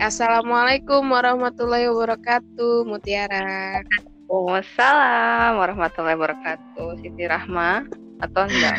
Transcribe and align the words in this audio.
assalamualaikum 0.00 1.04
warahmatullahi 1.12 1.84
wabarakatuh, 1.92 2.88
Mutiara. 2.88 3.84
Waalaikumsalam 4.32 5.60
warahmatullahi 5.60 6.16
wabarakatuh, 6.16 7.04
Siti 7.04 7.28
Rahma 7.28 7.84
atau 8.24 8.48
enggak? 8.48 8.78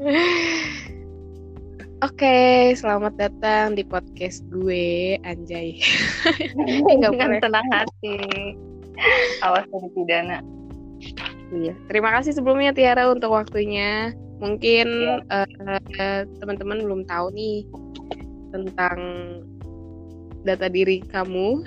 Oke, 2.08 2.72
selamat 2.74 3.14
datang 3.20 3.76
di 3.76 3.84
podcast 3.84 4.42
gue, 4.48 5.20
Anjay. 5.22 5.78
Enggak 6.90 7.12
Dengan 7.14 7.38
tenang 7.38 7.68
hati. 7.70 8.18
Awas 9.44 9.68
dari 9.70 9.88
pidana. 9.94 10.42
Iya. 11.54 11.76
Terima 11.86 12.10
kasih 12.18 12.34
sebelumnya 12.34 12.74
Tiara 12.74 13.06
untuk 13.12 13.36
waktunya. 13.36 14.16
Mungkin 14.42 14.88
ya. 15.30 15.46
uh, 15.46 16.26
teman-teman 16.42 16.82
belum 16.82 17.06
tahu 17.06 17.30
nih 17.36 17.62
tentang 18.50 18.98
data 20.42 20.66
diri 20.68 21.02
kamu. 21.10 21.62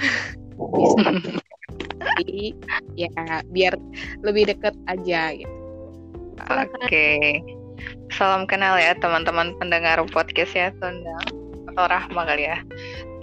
Jadi 2.16 2.56
ya 2.96 3.12
biar 3.52 3.76
lebih 4.24 4.48
deket 4.52 4.76
aja 4.88 5.36
gitu. 5.36 5.52
Oke. 6.46 6.72
Okay. 6.88 7.44
Salam 8.14 8.48
kenal 8.48 8.80
ya 8.80 8.96
teman-teman 8.96 9.56
pendengar 9.60 10.00
podcast 10.12 10.56
ya 10.56 10.72
Tondang 10.80 11.26
atau 11.76 11.86
Rahma 11.92 12.24
kali 12.24 12.48
ya. 12.48 12.64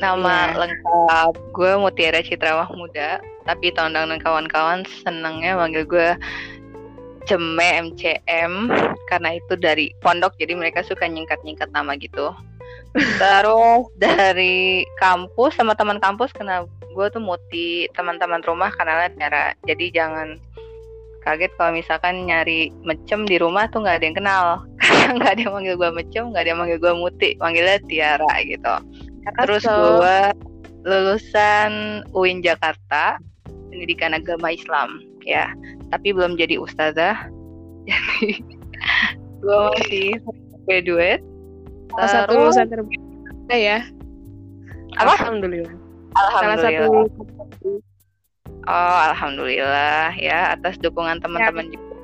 Nama 0.03 0.53
yeah. 0.53 0.59
lengkap 0.61 1.35
gue 1.57 1.73
Mutiara 1.81 2.21
Citra 2.21 2.53
Mahmuda, 2.61 3.23
tapi 3.49 3.73
Tondang 3.73 4.13
dan 4.13 4.21
kawan-kawan 4.21 4.85
senangnya 5.05 5.57
manggil 5.57 5.89
gue 5.89 6.13
Ceme 7.25 7.69
MCM 7.89 8.67
karena 9.07 9.39
itu 9.39 9.55
dari 9.55 9.95
pondok 10.03 10.35
jadi 10.43 10.59
mereka 10.59 10.83
suka 10.83 11.07
nyingkat-nyingkat 11.07 11.71
nama 11.71 11.95
gitu. 11.97 12.35
Terus 12.93 13.89
dari 13.97 14.85
kampus 15.01 15.57
sama 15.57 15.73
teman 15.73 15.97
kampus 15.97 16.33
kenal 16.37 16.69
gue 16.93 17.07
tuh 17.09 17.25
Muti, 17.25 17.89
teman-teman 17.97 18.45
rumah 18.45 18.69
kenalnya 18.77 19.09
Tiara. 19.17 19.47
Jadi 19.65 19.97
jangan 19.97 20.37
kaget 21.25 21.53
kalau 21.57 21.73
misalkan 21.73 22.29
nyari 22.29 22.69
mecem 22.85 23.25
di 23.25 23.41
rumah 23.41 23.71
tuh 23.73 23.81
nggak 23.81 23.97
ada 23.97 24.07
yang 24.07 24.19
kenal. 24.19 24.47
Nggak 25.17 25.31
ada 25.35 25.41
yang 25.41 25.55
manggil 25.55 25.77
gue 25.79 25.91
mecem 25.95 26.25
nggak 26.31 26.43
ada 26.45 26.51
yang 26.53 26.61
manggil 26.63 26.79
gue 26.79 26.93
muti 26.95 27.31
manggilnya 27.41 27.79
Tiara 27.89 28.33
gitu. 28.45 28.75
Terus 29.41 29.65
gue 29.65 30.19
lulusan 30.83 32.03
UIN 32.13 32.43
Jakarta 32.43 33.17
pendidikan 33.71 34.13
agama 34.13 34.53
Islam 34.53 35.01
ya. 35.25 35.49
Tapi 35.91 36.13
belum 36.13 36.37
jadi 36.37 36.61
ustazah. 36.61 37.17
Jadi 37.91 38.39
gue 39.43 39.59
masih 39.75 40.09
graduate 40.71 41.23
salah 41.97 42.11
satu 42.11 42.33
lulusan 42.37 42.67
terbaik 42.69 43.01
ya 43.53 43.79
apa 44.97 45.13
alhamdulillah 45.21 45.75
alhamdulillah 46.17 46.59
salah 46.59 46.59
satu 46.61 47.11
Oh, 48.63 48.99
alhamdulillah 49.11 50.15
ya 50.15 50.55
atas 50.55 50.79
dukungan 50.79 51.19
teman-teman 51.19 51.67
ya. 51.67 51.75
juga. 51.75 51.95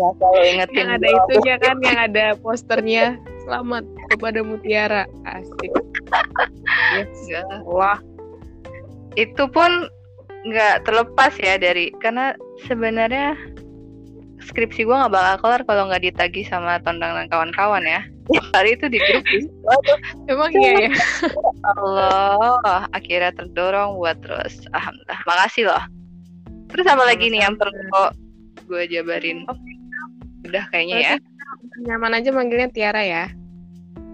Ya 0.00 0.08
selalu 0.16 0.40
ingetin. 0.48 0.76
Yang 0.80 0.88
ada 0.96 1.08
itu 1.12 1.34
ya 1.44 1.56
kan, 1.60 1.76
yang 1.84 1.98
ada 2.00 2.24
posternya. 2.40 3.06
Selamat 3.44 3.84
kepada 4.08 4.40
Mutiara. 4.40 5.04
Asik. 5.28 5.72
yes. 7.28 7.44
Wah. 7.68 8.00
Itu 9.20 9.44
pun 9.52 9.92
nggak 10.48 10.88
terlepas 10.88 11.36
ya 11.36 11.60
dari 11.60 11.92
karena 12.00 12.32
sebenarnya 12.64 13.36
skripsi 14.44 14.84
gue 14.84 14.96
nggak 14.96 15.12
bakal 15.12 15.34
kelar 15.42 15.62
kalau 15.64 15.82
nggak 15.88 16.02
ditagi 16.02 16.42
sama 16.46 16.82
tondang 16.82 17.14
dan 17.14 17.26
kawan-kawan 17.30 17.82
ya. 17.86 18.02
Hari 18.54 18.78
itu 18.78 18.86
di 18.86 18.98
grup 19.02 19.24
emang 20.30 20.54
iya 20.54 20.88
ya? 20.88 20.92
Allah 21.74 22.86
akhirnya 22.94 23.34
terdorong 23.34 23.98
buat 23.98 24.18
terus. 24.22 24.62
Alhamdulillah. 24.74 25.20
Makasih 25.26 25.64
loh. 25.68 25.84
Terus 26.72 26.86
apa 26.88 27.04
lagi 27.04 27.28
nih 27.28 27.44
yang 27.44 27.54
perlu 27.58 28.14
gue 28.66 28.82
jabarin? 28.88 29.44
Udah 30.46 30.64
kayaknya 30.70 30.96
ya. 30.98 31.14
Nyaman 31.82 32.18
aja 32.18 32.30
manggilnya 32.30 32.68
Tiara 32.70 33.02
ya? 33.02 33.24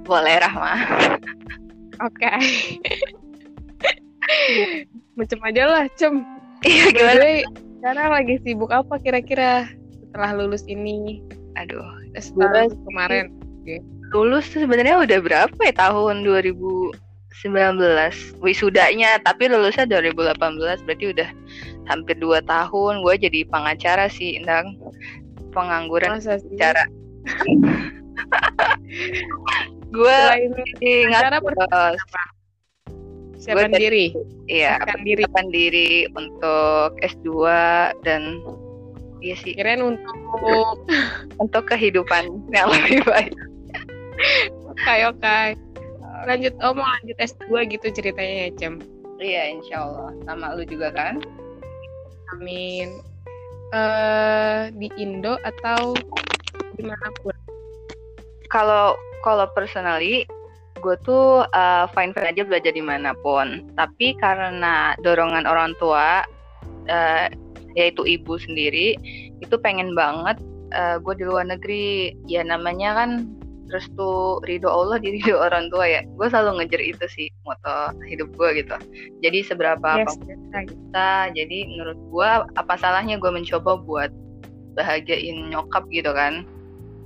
Boleh 0.05 0.41
Rahma. 0.41 0.75
Oke. 2.05 2.29
Okay. 4.29 4.85
macam 5.17 5.41
aja 5.49 5.63
lah 5.65 5.85
cem. 5.97 6.21
Iya 6.61 6.93
gimana? 6.93 7.49
Sekarang 7.81 8.09
lagi 8.13 8.35
sibuk 8.45 8.69
apa 8.69 9.01
kira-kira 9.01 9.65
setelah 10.09 10.31
lulus 10.41 10.65
ini? 10.67 11.21
Aduh 11.61 11.85
setelah 12.17 12.67
kemarin. 12.89 13.37
Okay 13.63 13.81
lulus 14.13 14.49
tuh 14.53 14.65
sebenarnya 14.65 14.97
udah 15.05 15.19
berapa 15.21 15.61
ya? 15.61 15.75
Tahun 15.77 16.25
2019 16.25 16.97
wisudanya 18.41 19.21
tapi 19.21 19.53
lulusnya 19.53 19.85
2018 19.85 20.85
berarti 20.89 21.05
udah 21.13 21.29
hampir 21.89 22.17
dua 22.17 22.41
tahun. 22.45 23.05
Gue 23.05 23.15
jadi 23.21 23.45
pengacara 23.49 24.09
sih 24.09 24.41
Endang. 24.41 24.77
Pengangguran 25.53 26.21
cara 26.61 26.85
gue 29.89 30.21
ingat 30.85 31.41
siapkan 33.41 33.73
diri? 33.73 34.13
Iya 34.49 34.81
siapkan 34.81 35.49
diri. 35.53 36.09
untuk 36.13 36.97
S2 37.01 37.29
dan 38.05 38.45
iya 39.23 39.35
sih. 39.39 39.55
Kirain 39.55 39.83
untuk 39.83 40.17
untuk 41.43 41.65
kehidupan 41.71 42.31
yang 42.53 42.69
lebih 42.71 43.03
baik. 43.07 43.35
Oke 44.79 44.95
oke. 45.11 45.39
Lanjut 46.27 46.55
oh 46.63 46.75
mau 46.75 46.87
lanjut 46.87 47.19
S2 47.19 47.67
gitu 47.71 47.87
ceritanya 47.95 48.47
ya 48.47 48.51
Cem? 48.59 48.75
Iya 49.19 49.59
insya 49.59 49.87
Allah 49.87 50.11
sama 50.27 50.55
lu 50.55 50.63
juga 50.67 50.95
kan? 50.95 51.19
Amin. 52.35 53.03
Uh, 53.75 54.71
di 54.75 54.91
Indo 54.99 55.39
atau 55.43 55.99
di 56.79 56.83
mana 56.87 57.11
pun 57.21 57.35
kalau 58.49 58.97
kalau 59.27 59.47
personally 59.53 60.25
gue 60.79 60.97
tuh 61.03 61.43
uh, 61.43 61.85
fine 61.91 62.15
fine 62.15 62.31
aja 62.31 62.43
belajar 62.47 62.71
di 62.71 62.83
mana 62.83 63.15
pun. 63.19 63.67
Tapi 63.75 64.15
karena 64.23 64.95
dorongan 65.03 65.47
orang 65.47 65.75
tua 65.83 66.23
uh, 66.87 67.27
yaitu 67.79 68.03
ibu 68.03 68.35
sendiri 68.35 68.99
itu 69.39 69.55
pengen 69.63 69.95
banget 69.95 70.43
uh, 70.75 70.99
gue 70.99 71.15
di 71.15 71.25
luar 71.25 71.47
negeri. 71.47 72.19
Ya 72.27 72.43
namanya 72.43 72.99
kan 72.99 73.11
restu 73.69 74.41
ridho 74.49 74.67
Allah 74.69 74.99
di 75.05 75.21
ridho 75.21 75.39
orang 75.39 75.71
tua 75.71 75.87
ya. 75.87 76.03
Gue 76.19 76.27
selalu 76.27 76.65
ngejar 76.65 76.83
itu 76.83 77.05
sih 77.07 77.29
moto 77.47 77.95
hidup 78.11 78.29
gue 78.35 78.65
gitu. 78.65 78.77
Jadi 79.23 79.39
seberapa 79.47 80.03
yes, 80.03 80.19
apa 80.19 80.61
kita 80.67 81.09
jadi 81.39 81.59
menurut 81.71 81.99
gue 82.11 82.31
apa 82.59 82.75
salahnya 82.75 83.23
gue 83.23 83.31
mencoba 83.31 83.79
buat 83.87 84.11
bahagiain 84.75 85.55
nyokap 85.55 85.87
gitu 85.95 86.11
kan? 86.11 86.43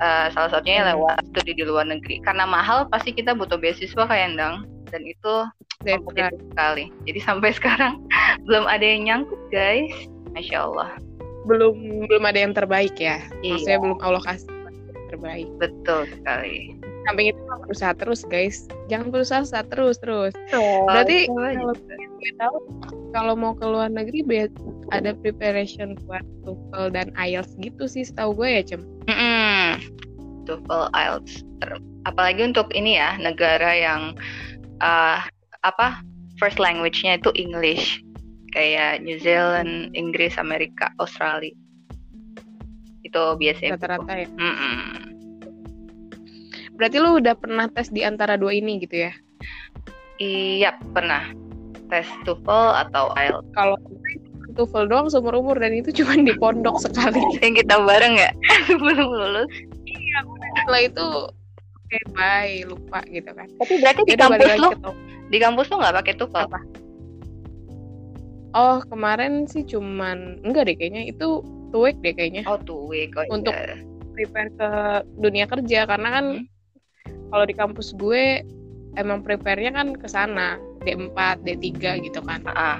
Uh, 0.02 0.26
salah 0.34 0.50
satunya 0.50 0.82
hmm. 0.82 0.90
lewat 0.96 1.22
studi 1.30 1.52
di 1.54 1.64
luar 1.68 1.86
negeri. 1.86 2.18
Karena 2.24 2.48
mahal 2.48 2.90
pasti 2.90 3.14
kita 3.14 3.36
butuh 3.36 3.60
beasiswa 3.60 4.02
kayak 4.08 4.34
endang? 4.34 4.66
Dan 4.90 5.06
itu 5.06 5.46
kompetitif 5.82 6.42
sekali. 6.52 6.90
Jadi 7.06 7.20
sampai 7.22 7.50
sekarang 7.58 8.02
belum 8.48 8.66
ada 8.66 8.82
yang 8.82 9.06
nyangkut 9.06 9.38
guys 9.54 9.94
masya 10.32 10.68
Allah 10.68 10.90
belum 11.46 12.06
belum 12.06 12.24
ada 12.26 12.38
yang 12.38 12.54
terbaik 12.54 12.94
ya 12.98 13.18
iya. 13.42 13.56
maksudnya 13.56 13.78
belum 13.82 13.98
Allah 14.00 14.22
kasih 14.22 14.62
terbaik. 15.12 15.48
Betul 15.60 16.08
sekali. 16.08 16.80
Samping 17.04 17.36
itu 17.36 17.40
berusaha 17.68 17.92
terus 17.92 18.24
guys, 18.24 18.64
jangan 18.88 19.12
berusaha 19.12 19.44
terus 19.68 20.00
terus. 20.00 20.32
Oh, 20.56 20.88
Berarti 20.88 21.28
kalau 21.28 21.76
tahu 22.40 22.56
kalau 23.12 23.34
mau 23.36 23.52
ke 23.52 23.66
luar 23.68 23.92
negeri 23.92 24.24
ada 24.94 25.12
preparation 25.12 25.98
buat 26.08 26.24
TOEFL 26.48 26.94
dan 26.96 27.12
IELTS 27.20 27.52
gitu 27.60 27.84
sih 27.84 28.08
setahu 28.08 28.32
gue 28.32 28.48
ya 28.48 28.62
cem. 28.64 28.80
Mm 29.10 29.14
-hmm. 29.14 29.66
TOEFL 30.48 30.90
IELTS, 30.94 31.42
apalagi 32.08 32.42
untuk 32.48 32.70
ini 32.72 32.96
ya 32.96 33.18
negara 33.18 33.70
yang 33.74 34.14
uh, 34.80 35.18
apa 35.66 36.02
first 36.38 36.58
language-nya 36.62 37.18
itu 37.18 37.30
English 37.34 38.02
kayak 38.52 39.00
New 39.00 39.16
Zealand, 39.18 39.90
Inggris, 39.96 40.36
Amerika, 40.36 40.92
Australia. 41.00 41.56
Itu 43.02 43.34
biasanya 43.40 43.80
rata-rata 43.80 44.12
ya? 44.14 44.28
Mm 44.38 44.54
-mm. 44.54 44.80
berarti 46.72 46.98
lu 46.98 47.20
udah 47.20 47.36
pernah 47.36 47.68
tes 47.68 47.92
di 47.92 48.00
antara 48.02 48.34
dua 48.34 48.56
ini 48.56 48.80
gitu 48.80 49.06
ya? 49.06 49.12
Iya 50.18 50.70
pernah. 50.92 51.30
Tes 51.92 52.08
TOEFL 52.24 52.88
atau 52.88 53.12
IELTS 53.12 53.52
kalau 53.52 53.76
TOEFL 54.56 54.88
doang 54.88 55.06
seumur 55.12 55.36
umur 55.36 55.60
dan 55.60 55.76
itu 55.76 55.92
cuma 55.92 56.16
di 56.16 56.32
pondok 56.40 56.80
sekali. 56.80 57.20
Yang 57.44 57.64
kita 57.64 57.76
bareng 57.84 58.16
ya? 58.16 58.30
Belum 58.82 59.08
lulus. 59.12 59.52
Iya 59.84 60.18
setelah 60.62 60.82
itu 60.88 61.06
oke 61.28 61.92
okay, 61.92 62.02
bye 62.16 62.56
lupa 62.64 62.98
gitu 63.12 63.30
kan. 63.30 63.46
Tapi 63.60 63.74
berarti 63.78 64.00
di 64.08 64.16
kampus 64.16 64.52
lu? 64.56 64.70
di 65.28 65.38
kampus 65.40 65.66
lu 65.70 65.76
nggak 65.78 65.96
pakai 66.02 66.14
TOEFL? 66.18 66.44
Apa 66.48 66.60
Oh 68.52 68.84
kemarin 68.84 69.48
sih 69.48 69.64
cuman 69.64 70.44
enggak 70.44 70.68
deh 70.68 70.76
kayaknya 70.76 71.08
itu 71.08 71.40
two 71.72 71.82
week 71.88 71.98
deh 72.04 72.12
kayaknya. 72.12 72.44
Oh 72.44 72.60
two 72.60 72.84
week. 72.88 73.16
Oh, 73.16 73.24
untuk 73.32 73.56
iya. 73.56 73.80
prepare 74.12 74.52
ke 74.52 74.70
dunia 75.16 75.48
kerja 75.48 75.88
karena 75.88 76.08
kan 76.20 76.26
hmm. 76.44 77.32
kalau 77.32 77.44
di 77.48 77.54
kampus 77.56 77.96
gue 77.96 78.44
emang 79.00 79.24
prepare-nya 79.24 79.72
kan 79.72 79.96
ke 79.96 80.04
sana 80.04 80.60
D4, 80.84 81.40
D3 81.48 82.04
gitu 82.04 82.20
kan. 82.20 82.44
Uh, 82.44 82.78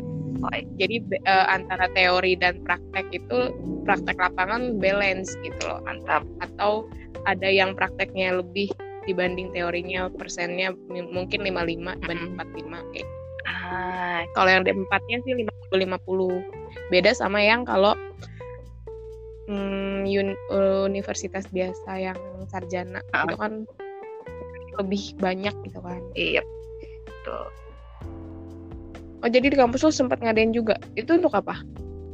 Jadi 0.75 1.07
uh, 1.23 1.47
antara 1.47 1.87
teori 1.95 2.35
dan 2.35 2.61
praktek 2.67 3.07
itu 3.15 3.55
praktek 3.87 4.19
lapangan 4.19 4.77
balance 4.83 5.33
gitu 5.41 5.71
loh. 5.71 5.81
Mantap. 5.87 6.27
Atau 6.43 6.91
ada 7.25 7.47
yang 7.47 7.79
prakteknya 7.79 8.43
lebih 8.43 8.69
dibanding 9.07 9.55
teorinya 9.55 10.11
persennya 10.11 10.75
mungkin 10.91 11.47
55 11.47 12.03
dibanding 12.03 12.33
45 12.37 12.91
kayak. 12.91 13.09
Ah. 13.47 14.23
Kalau 14.35 14.51
yang 14.51 14.63
D4-nya 14.63 15.19
sih 15.25 15.35
50 15.35 15.73
50. 15.73 16.93
Beda 16.93 17.11
sama 17.13 17.43
yang 17.43 17.67
kalau 17.67 17.97
hmm, 19.51 20.07
universitas 20.87 21.49
biasa 21.51 21.91
yang 21.99 22.19
sarjana 22.49 23.03
ah. 23.13 23.27
itu 23.27 23.37
kan 23.37 23.53
lebih 24.81 25.03
banyak 25.21 25.55
gitu 25.69 25.81
kan. 25.83 26.01
Iya. 26.17 26.43
Betul. 27.07 27.47
Oh 29.23 29.31
jadi 29.31 29.55
di 29.55 29.57
kampus 29.59 29.87
lo 29.87 29.91
sempat 29.95 30.19
ngadain 30.19 30.51
juga. 30.51 30.75
Itu 30.99 31.15
untuk 31.15 31.35
apa? 31.39 31.63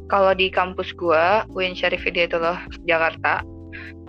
Kalau 0.09 0.33
di 0.33 0.49
kampus 0.49 0.93
gua, 0.97 1.45
UIN 1.53 1.77
Syarif 1.77 2.01
Hidayatullah 2.05 2.65
Jakarta, 2.89 3.45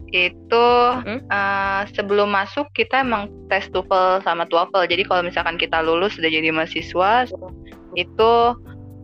itu 0.09 0.67
hmm? 1.05 1.25
uh, 1.29 1.85
sebelum 1.93 2.33
masuk 2.33 2.69
kita 2.73 3.05
emang 3.05 3.29
tes 3.47 3.69
TOEFL 3.69 4.25
sama 4.25 4.49
TOEFL. 4.49 4.89
Jadi 4.89 5.03
kalau 5.05 5.21
misalkan 5.25 5.55
kita 5.55 5.81
lulus 5.85 6.17
sudah 6.17 6.29
jadi 6.29 6.49
mahasiswa, 6.49 7.29
itu 7.93 8.31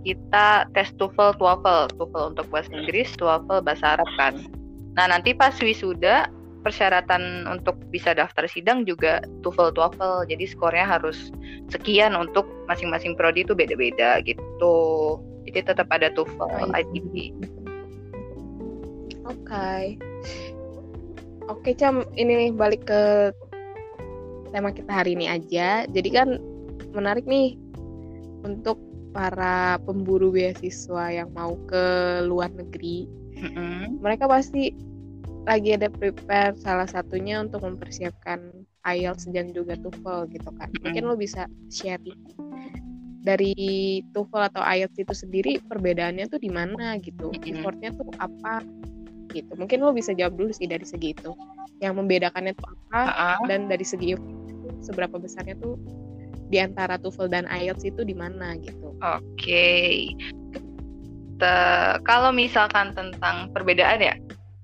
kita 0.05 0.69
tes 0.73 0.89
TOEFL, 0.97 1.37
TOEFL, 1.37 1.97
TOEFL 1.97 2.25
untuk 2.37 2.45
bahasa 2.49 2.69
Inggris, 2.73 3.09
TOEFL 3.17 3.61
bahasa 3.65 3.97
Arab 3.97 4.09
kan. 4.17 4.33
Nah 4.95 5.05
nanti 5.09 5.33
pas 5.33 5.53
wisuda 5.57 6.29
persyaratan 6.65 7.45
untuk 7.45 7.77
bisa 7.93 8.17
daftar 8.17 8.49
sidang 8.49 8.89
juga 8.89 9.21
TOEFL, 9.45 9.77
TOEFL. 9.77 10.25
Jadi 10.29 10.45
skornya 10.49 10.85
harus 10.85 11.29
sekian 11.69 12.17
untuk 12.17 12.49
masing-masing 12.65 13.13
prodi 13.13 13.45
itu 13.45 13.53
beda-beda 13.53 14.21
gitu. 14.25 14.75
Jadi 15.45 15.59
tetap 15.61 15.85
ada 15.93 16.09
TOEFL, 16.09 16.73
ITB. 16.73 17.37
Oke. 19.25 19.41
Okay. 19.45 19.83
Oke 21.45 21.77
Cam, 21.77 22.01
ini 22.17 22.49
nih 22.49 22.51
balik 22.57 22.89
ke 22.89 23.29
tema 24.49 24.73
kita 24.73 24.89
hari 24.89 25.13
ini 25.13 25.29
aja. 25.29 25.85
Jadi 25.85 26.09
kan 26.09 26.41
menarik 26.95 27.29
nih 27.29 27.53
untuk 28.41 28.81
para 29.13 29.77
pemburu 29.85 30.33
beasiswa 30.33 31.13
yang 31.13 31.29
mau 31.37 31.53
ke 31.69 31.85
luar 32.25 32.49
negeri. 32.49 33.05
Mm-hmm. 33.37 34.01
Mereka 34.01 34.25
pasti 34.25 34.73
lagi 35.45 35.77
ada 35.77 35.93
prepare 35.93 36.57
salah 36.57 36.89
satunya 36.89 37.37
untuk 37.45 37.61
mempersiapkan 37.61 38.65
IELTS 38.81 39.29
dan 39.29 39.53
juga 39.53 39.77
TOEFL 39.77 40.33
gitu 40.33 40.49
kan. 40.57 40.73
Mm-hmm. 40.73 40.81
Mungkin 40.81 41.03
lo 41.05 41.13
bisa 41.13 41.45
share 41.69 42.01
dari 43.21 43.53
TOEFL 44.17 44.49
atau 44.49 44.61
IELTS 44.65 44.97
itu 44.97 45.13
sendiri 45.13 45.61
perbedaannya 45.61 46.25
tuh 46.25 46.41
di 46.41 46.49
mana 46.49 46.97
gitu. 46.97 47.29
Mm-hmm. 47.29 47.53
Effortnya 47.53 47.89
tuh 47.93 48.09
apa 48.17 48.65
gitu 49.35 49.51
mungkin 49.59 49.83
lo 49.83 49.91
bisa 49.91 50.15
jawab 50.15 50.39
dulu 50.39 50.55
sih 50.55 50.65
dari 50.65 50.87
segi 50.87 51.11
itu 51.11 51.35
yang 51.83 51.99
membedakannya 51.99 52.55
tuh 52.55 52.65
apa 52.91 53.01
uh-uh. 53.11 53.37
dan 53.51 53.67
dari 53.67 53.83
segi 53.83 54.15
seberapa 54.79 55.19
besarnya 55.19 55.59
tuh 55.59 55.75
di 56.47 56.61
antara 56.61 56.95
TOEFL 56.95 57.27
dan 57.27 57.45
IELTS 57.49 57.83
itu 57.83 58.07
di 58.07 58.15
mana 58.15 58.55
gitu 58.63 58.95
oke 59.03 59.19
okay. 59.35 60.15
kalau 62.07 62.31
misalkan 62.31 62.95
tentang 62.95 63.51
perbedaan 63.51 63.99
ya 63.99 64.15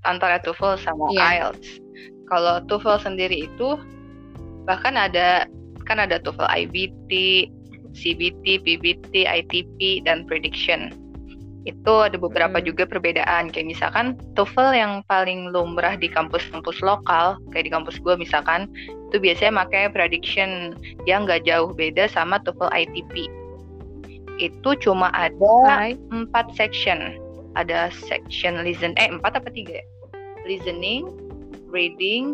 antara 0.08 0.40
TOEFL 0.40 0.80
sama 0.80 1.12
yeah. 1.12 1.52
IELTS 1.52 1.84
kalau 2.32 2.64
TOEFL 2.64 3.04
sendiri 3.04 3.52
itu 3.52 3.76
bahkan 4.64 4.96
ada 4.96 5.46
kan 5.84 6.00
ada 6.00 6.22
TOEFL 6.22 6.48
IBT 6.48 7.12
CBT, 7.92 8.64
PBT, 8.64 9.28
ITP, 9.28 10.04
dan 10.08 10.24
prediction 10.24 10.96
itu 11.70 11.94
ada 12.02 12.18
beberapa 12.18 12.58
hmm. 12.58 12.66
juga 12.66 12.84
perbedaan. 12.90 13.54
Kayak 13.54 13.78
misalkan 13.78 14.18
TOEFL 14.34 14.74
yang 14.74 14.94
paling 15.06 15.54
lumrah 15.54 15.94
di 15.94 16.10
kampus-kampus 16.10 16.82
lokal 16.82 17.38
kayak 17.54 17.70
di 17.70 17.72
kampus 17.74 18.02
gue 18.02 18.18
misalkan 18.18 18.66
itu 19.12 19.22
biasanya 19.22 19.66
pakai 19.66 19.92
prediction 19.92 20.74
yang 21.06 21.30
nggak 21.30 21.46
jauh 21.46 21.70
beda 21.70 22.10
sama 22.10 22.42
TOEFL 22.42 22.72
ITP 22.74 23.30
itu 24.42 24.70
cuma 24.82 25.14
ada 25.14 25.94
empat 26.10 26.50
section. 26.58 27.18
Ada 27.54 27.92
section 27.92 28.64
listen 28.64 28.96
eh 28.96 29.12
empat 29.12 29.36
apa 29.38 29.52
tiga 29.52 29.84
ya? 29.84 29.86
listening 30.46 31.06
reading 31.70 32.34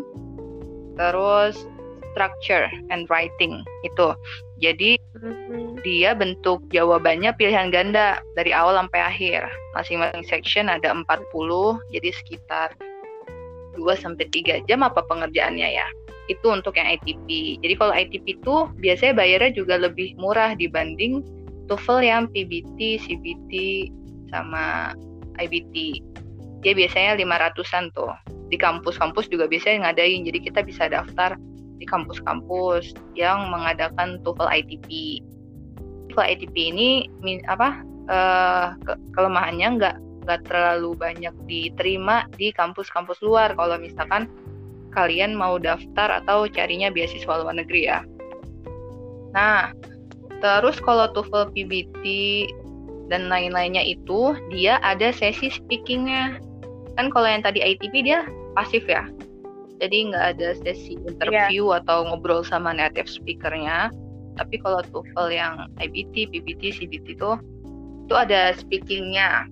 terus 0.96 1.68
structure 2.12 2.66
and 2.90 3.06
writing 3.12 3.62
itu 3.86 4.16
jadi 4.58 4.98
mm-hmm. 5.14 5.86
dia 5.86 6.18
bentuk 6.18 6.66
jawabannya 6.74 7.30
pilihan 7.38 7.70
ganda 7.70 8.18
dari 8.34 8.50
awal 8.50 8.74
sampai 8.74 9.00
akhir. 9.00 9.42
Masing-masing 9.78 10.26
section 10.26 10.66
ada 10.66 10.90
40, 10.90 11.06
jadi 11.94 12.10
sekitar 12.10 12.74
2 13.78 13.86
sampai 13.94 14.26
3 14.26 14.66
jam 14.66 14.82
apa 14.82 15.06
pengerjaannya 15.06 15.68
ya. 15.78 15.86
Itu 16.26 16.50
untuk 16.50 16.74
yang 16.74 16.90
ITP. 16.90 17.62
Jadi 17.62 17.74
kalau 17.78 17.94
ITP 17.94 18.42
itu 18.42 18.56
biasanya 18.82 19.14
bayarnya 19.14 19.52
juga 19.54 19.78
lebih 19.78 20.18
murah 20.18 20.58
dibanding 20.58 21.22
TOEFL 21.70 22.02
yang 22.02 22.22
PBT, 22.34 22.98
CBT 23.06 23.52
sama 24.34 24.92
IBT. 25.38 26.02
Dia 26.66 26.74
biasanya 26.74 27.14
500-an 27.14 27.94
tuh. 27.94 28.10
Di 28.50 28.58
kampus-kampus 28.58 29.30
juga 29.30 29.46
biasanya 29.46 29.88
ngadain. 29.88 30.26
Jadi 30.26 30.38
kita 30.42 30.66
bisa 30.66 30.90
daftar 30.90 31.38
di 31.78 31.86
kampus-kampus 31.86 32.94
yang 33.14 33.48
mengadakan 33.50 34.18
TOEFL 34.26 34.50
ITP. 34.50 35.22
TOEFL 36.10 36.26
ITP 36.34 36.56
ini 36.74 36.88
apa 37.46 37.82
uh, 38.10 38.74
ke 38.82 38.92
kelemahannya 39.14 39.68
nggak 39.78 39.96
nggak 40.26 40.44
terlalu 40.44 40.92
banyak 40.98 41.32
diterima 41.48 42.28
di 42.36 42.52
kampus-kampus 42.52 43.24
luar 43.24 43.56
kalau 43.56 43.80
misalkan 43.80 44.28
kalian 44.92 45.32
mau 45.32 45.56
daftar 45.56 46.20
atau 46.20 46.44
carinya 46.50 46.92
beasiswa 46.92 47.40
luar 47.40 47.56
negeri 47.56 47.88
ya. 47.88 48.04
Nah, 49.32 49.72
terus 50.42 50.76
kalau 50.82 51.08
TOEFL 51.12 51.54
PBT 51.54 52.04
dan 53.08 53.32
lain-lainnya 53.32 53.80
itu 53.84 54.36
dia 54.52 54.76
ada 54.84 55.12
sesi 55.12 55.48
speakingnya. 55.48 56.40
Kan 57.00 57.08
kalau 57.14 57.28
yang 57.30 57.44
tadi 57.44 57.62
ITP 57.62 58.04
dia 58.04 58.26
pasif 58.52 58.84
ya, 58.84 59.06
jadi 59.78 60.10
nggak 60.10 60.26
ada 60.36 60.48
sesi 60.62 60.98
interview 61.06 61.70
yeah. 61.70 61.78
atau 61.82 62.06
ngobrol 62.06 62.42
sama 62.42 62.74
native 62.74 63.06
speakernya. 63.06 63.94
Tapi 64.38 64.54
kalau 64.62 64.82
TOEFL 64.94 65.34
yang 65.34 65.54
IBT, 65.82 66.30
PBT, 66.30 66.70
CBT 66.78 67.18
itu 67.18 67.30
itu 68.06 68.14
ada 68.14 68.54
speakingnya. 68.54 69.46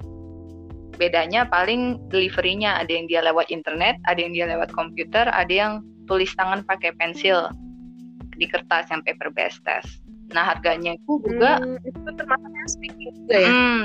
Bedanya 0.99 1.47
paling 1.47 1.99
deliverynya. 2.11 2.78
Ada 2.83 2.90
yang 2.90 3.06
dia 3.11 3.21
lewat 3.23 3.50
internet 3.50 3.99
ada 4.06 4.18
yang 4.18 4.33
dia 4.35 4.47
lewat 4.50 4.71
komputer 4.75 5.26
ada 5.30 5.50
yang 5.50 5.73
tulis 6.06 6.30
tangan 6.38 6.62
pakai 6.62 6.95
pensil 6.99 7.50
di 8.38 8.47
kertas 8.47 8.90
yang 8.90 9.02
paper 9.02 9.30
based 9.35 9.62
test. 9.66 10.02
Nah 10.35 10.54
harganya 10.54 10.95
itu 10.99 11.23
juga 11.23 11.59
hmm, 11.62 11.83
itu 11.87 12.11
termasuk 12.14 12.50
speaking 12.66 13.11
juga 13.25 13.37
ya? 13.38 13.50
Hmm, 13.50 13.83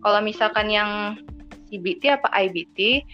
kalau 0.00 0.20
misalkan 0.24 0.68
yang 0.68 1.20
CBT 1.68 2.20
apa 2.20 2.28
IBT 2.32 3.04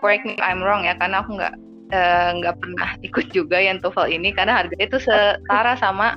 correct 0.00 0.24
me 0.24 0.36
if 0.36 0.42
I'm 0.44 0.64
wrong 0.64 0.84
ya 0.84 0.96
karena 0.96 1.20
aku 1.24 1.36
nggak 1.36 1.54
nggak 1.90 2.54
uh, 2.54 2.58
pernah 2.58 2.90
ikut 3.02 3.26
juga 3.34 3.58
yang 3.58 3.82
TOEFL 3.82 4.10
ini 4.10 4.30
karena 4.30 4.62
harganya 4.62 4.86
itu 4.86 4.98
setara 5.02 5.74
sama 5.78 6.14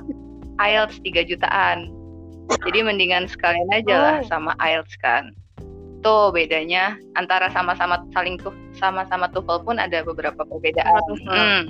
IELTS 0.62 1.02
3 1.02 1.30
jutaan. 1.30 1.90
Jadi 2.62 2.84
mendingan 2.84 3.26
sekalian 3.26 3.66
aja 3.74 3.96
lah 3.98 4.16
oh. 4.22 4.28
sama 4.30 4.52
IELTS 4.62 4.94
kan. 5.02 5.34
Tuh 6.04 6.30
bedanya 6.30 6.94
antara 7.16 7.48
sama-sama 7.50 8.04
saling 8.12 8.38
tuh 8.38 8.54
sama-sama 8.78 9.26
TOEFL 9.32 9.66
pun 9.66 9.76
ada 9.82 10.06
beberapa 10.06 10.46
perbedaan. 10.46 11.02
Hmm. 11.26 11.62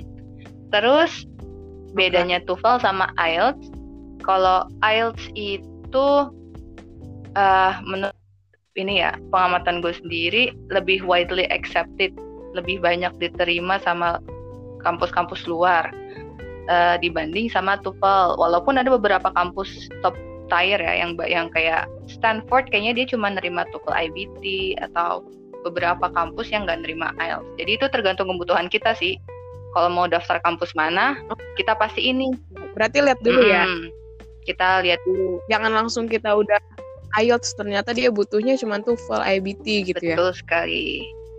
Terus 0.69 1.25
bedanya 1.97 2.43
okay. 2.43 2.47
TOEFL 2.53 2.77
sama 2.83 3.09
IELTS, 3.17 3.71
kalau 4.21 4.69
IELTS 4.83 5.23
itu 5.33 6.07
uh, 7.33 7.73
menurut 7.81 8.13
ini 8.75 8.99
ya 8.99 9.15
pengamatan 9.31 9.79
gue 9.79 9.95
sendiri 9.95 10.51
lebih 10.67 10.99
widely 11.07 11.47
accepted 11.47 12.11
lebih 12.55 12.79
banyak 12.79 13.11
diterima 13.19 13.77
sama 13.83 14.23
kampus-kampus 14.81 15.45
luar 15.45 15.91
uh, 16.71 16.95
dibanding 17.01 17.51
sama 17.51 17.77
TOEFL. 17.81 18.39
Walaupun 18.39 18.79
ada 18.79 18.89
beberapa 18.93 19.29
kampus 19.33 19.91
top 20.01 20.15
tier 20.45 20.77
ya 20.77 20.93
yang 21.01 21.17
yang 21.25 21.49
kayak 21.49 21.89
Stanford 22.05 22.69
kayaknya 22.69 23.01
dia 23.01 23.05
cuma 23.09 23.33
nerima 23.33 23.65
TOEFL 23.73 23.97
IBT 24.09 24.43
atau 24.91 25.25
beberapa 25.65 26.13
kampus 26.13 26.53
yang 26.53 26.69
nggak 26.69 26.85
nerima 26.85 27.09
IELTS. 27.17 27.49
Jadi 27.57 27.71
itu 27.81 27.85
tergantung 27.89 28.29
kebutuhan 28.29 28.69
kita 28.69 28.93
sih. 28.93 29.17
Kalau 29.73 29.91
mau 29.91 30.07
daftar 30.07 30.39
kampus 30.39 30.71
mana, 30.71 31.19
kita 31.59 31.75
pasti 31.75 32.07
ini. 32.07 32.31
Berarti 32.77 33.03
lihat 33.03 33.19
dulu 33.19 33.43
hmm, 33.43 33.51
ya. 33.51 33.63
Kita 34.45 34.85
lihat 34.85 35.01
dulu. 35.03 35.41
Jangan 35.51 35.73
langsung 35.73 36.05
kita 36.07 36.31
udah 36.31 36.61
IELTS 37.19 37.57
ternyata 37.57 37.91
dia 37.91 38.13
butuhnya 38.13 38.55
cuma 38.61 38.79
TOEFL 38.79 39.25
IBT 39.25 39.91
gitu 39.91 39.99
Betul 39.99 40.11
ya. 40.13 40.15
Betul 40.15 40.31
sekali 40.37 40.87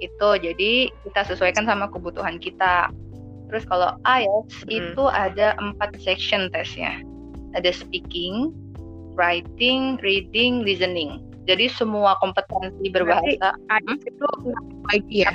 itu 0.00 0.28
jadi 0.40 0.72
kita 1.08 1.20
sesuaikan 1.32 1.64
sama 1.64 1.88
kebutuhan 1.88 2.36
kita 2.36 2.92
terus 3.48 3.62
kalau 3.70 3.94
IELTS 4.04 4.66
hmm. 4.66 4.74
itu 4.74 5.04
ada 5.08 5.54
empat 5.56 5.96
section 6.02 6.50
tesnya 6.50 7.00
ada 7.56 7.72
speaking 7.72 8.52
writing, 9.16 9.96
reading, 10.04 10.62
listening. 10.62 11.24
Jadi 11.48 11.72
semua 11.72 12.14
kompetensi 12.20 12.92
berbahasa. 12.92 13.56
IELTS 13.72 14.04
hmm? 14.04 14.12
itu 14.12 14.24
nggak 14.44 14.62
terbagi 14.68 15.18
ya? 15.24 15.32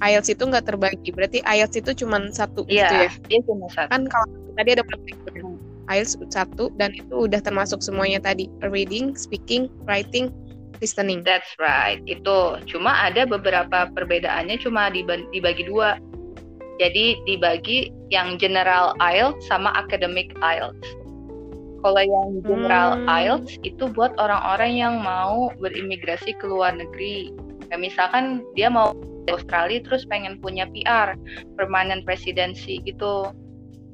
IELTS 0.00 0.28
itu 0.30 0.42
nggak 0.46 0.64
terbagi. 0.64 1.10
Berarti 1.10 1.38
IELTS 1.42 1.76
itu 1.82 1.90
cuma 2.06 2.22
satu 2.30 2.62
yeah, 2.70 2.88
gitu 2.88 2.94
ya? 2.94 3.10
Iya, 3.28 3.40
cuma 3.50 3.66
satu. 3.68 3.90
Kan 3.90 4.02
kalau 4.08 4.26
tadi 4.56 4.70
ada 4.78 4.84
hmm. 4.86 5.58
IELTS 5.90 6.14
satu 6.30 6.70
dan 6.78 6.94
itu 6.96 7.12
udah 7.12 7.42
termasuk 7.42 7.82
semuanya 7.82 8.22
tadi 8.22 8.48
reading, 8.64 9.12
speaking, 9.18 9.68
writing, 9.84 10.30
listening. 10.80 11.22
That's 11.22 11.50
right. 11.60 12.00
Itu 12.08 12.62
cuma 12.66 12.94
ada 13.06 13.26
beberapa 13.28 13.90
perbedaannya 13.92 14.58
cuma 14.62 14.90
dibagi 14.90 15.64
dua. 15.68 15.98
Jadi 16.82 17.22
dibagi 17.22 17.94
yang 18.10 18.34
general 18.34 18.98
IELTS 18.98 19.46
sama 19.46 19.70
academic 19.78 20.34
IELTS. 20.42 20.82
Kalau 21.84 22.00
yang 22.00 22.40
general 22.42 22.96
hmm. 22.96 23.06
IELTS 23.06 23.60
itu 23.62 23.92
buat 23.92 24.16
orang-orang 24.16 24.72
yang 24.80 24.94
mau 25.04 25.52
berimigrasi 25.60 26.34
ke 26.40 26.46
luar 26.48 26.74
negeri. 26.74 27.30
Kayak 27.68 27.92
misalkan 27.92 28.42
dia 28.56 28.72
mau 28.72 28.96
ke 29.28 29.36
Australia 29.36 29.80
terus 29.84 30.08
pengen 30.08 30.40
punya 30.40 30.64
PR, 30.72 31.14
permanent 31.54 32.02
residency 32.08 32.80
gitu. 32.82 33.30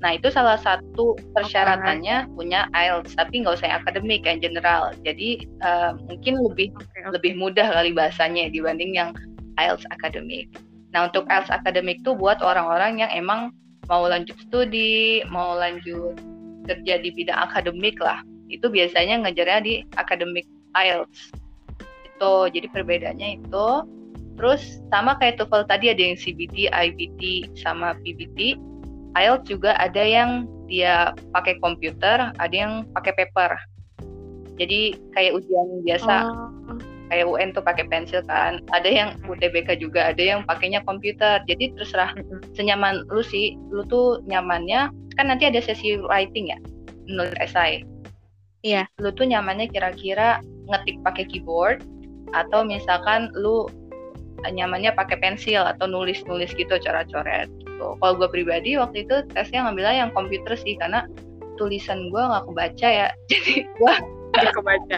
Nah 0.01 0.17
itu 0.17 0.33
salah 0.33 0.57
satu 0.57 1.17
persyaratannya 1.37 2.25
okay. 2.25 2.33
punya 2.33 2.67
IELTS, 2.73 3.17
tapi 3.21 3.45
nggak 3.45 3.61
usah 3.61 3.69
yang 3.69 3.79
akademik, 3.85 4.23
yang 4.25 4.41
general. 4.41 4.97
Jadi 5.05 5.45
uh, 5.61 5.93
mungkin 6.09 6.41
lebih 6.41 6.73
okay, 6.73 7.05
okay. 7.05 7.13
lebih 7.13 7.33
mudah 7.37 7.69
kali 7.69 7.93
bahasanya 7.93 8.49
dibanding 8.49 8.97
yang 8.97 9.13
IELTS 9.61 9.85
akademik. 9.93 10.49
Nah 10.97 11.13
untuk 11.13 11.29
IELTS 11.29 11.53
akademik 11.53 12.01
tuh 12.01 12.17
buat 12.17 12.41
orang-orang 12.41 13.05
yang 13.05 13.13
emang 13.13 13.53
mau 13.93 14.09
lanjut 14.09 14.39
studi, 14.49 15.21
mau 15.29 15.53
lanjut 15.59 16.17
kerja 16.65 17.03
di 17.03 17.11
bidang 17.13 17.51
akademik 17.51 17.99
lah 18.01 18.23
itu 18.51 18.67
biasanya 18.67 19.23
ngejarnya 19.25 19.61
di 19.63 19.75
akademik 19.97 20.45
IELTS 20.75 21.35
itu 22.05 22.35
jadi 22.53 22.67
perbedaannya 22.69 23.29
itu 23.41 23.69
terus 24.37 24.83
sama 24.91 25.17
kayak 25.19 25.41
TOEFL 25.41 25.65
tadi 25.69 25.87
ada 25.93 26.03
yang 26.03 26.17
CBT, 26.19 26.69
IBT 26.69 27.53
sama 27.59 27.95
PBT 28.03 28.59
IELTS 29.19 29.47
juga 29.51 29.75
ada 29.79 30.03
yang 30.03 30.47
dia 30.71 31.11
pakai 31.35 31.59
komputer 31.59 32.31
ada 32.39 32.55
yang 32.55 32.87
pakai 32.95 33.13
paper. 33.19 33.59
Jadi 34.61 34.95
kayak 35.17 35.41
ujian 35.41 35.83
biasa. 35.83 36.15
Oh. 36.31 36.79
kayak 37.11 37.27
UN 37.27 37.51
tuh 37.51 37.67
pakai 37.67 37.91
pensil 37.91 38.23
kan. 38.31 38.63
Ada 38.71 38.87
yang 38.87 39.09
UTBK 39.27 39.83
juga 39.83 40.15
ada 40.15 40.23
yang 40.23 40.47
pakainya 40.47 40.79
komputer. 40.87 41.43
Jadi 41.51 41.75
terserah 41.75 42.15
senyaman 42.55 43.03
lu 43.11 43.19
sih. 43.19 43.59
Lu 43.75 43.83
tuh 43.83 44.23
nyamannya 44.31 44.95
kan 45.19 45.27
nanti 45.27 45.51
ada 45.51 45.59
sesi 45.59 45.99
writing 45.99 46.55
ya 46.55 46.59
nulis 47.11 47.35
esai. 47.43 47.83
Iya. 48.63 48.87
Lu 49.03 49.11
tuh 49.11 49.27
nyamannya 49.27 49.75
kira-kira 49.75 50.39
ngetik 50.71 51.03
pakai 51.03 51.27
keyboard 51.27 51.83
atau 52.31 52.63
misalkan 52.63 53.35
lu 53.35 53.67
nyamannya 54.47 54.95
pakai 54.95 55.19
pensil 55.19 55.67
atau 55.67 55.91
nulis-nulis 55.91 56.55
gitu 56.55 56.79
coret-coret 56.79 57.51
gitu. 57.81 57.97
Kalau 57.97 58.13
gue 58.21 58.29
pribadi 58.29 58.77
waktu 58.77 59.09
itu 59.09 59.17
tesnya 59.33 59.65
ngambilnya 59.65 59.97
yang 60.05 60.11
komputer 60.13 60.53
sih 60.61 60.77
karena 60.77 61.09
tulisan 61.57 62.13
gue 62.13 62.21
nggak 62.21 62.45
kebaca 62.45 62.89
ya. 62.89 63.09
Jadi 63.33 63.65
gue 63.65 63.95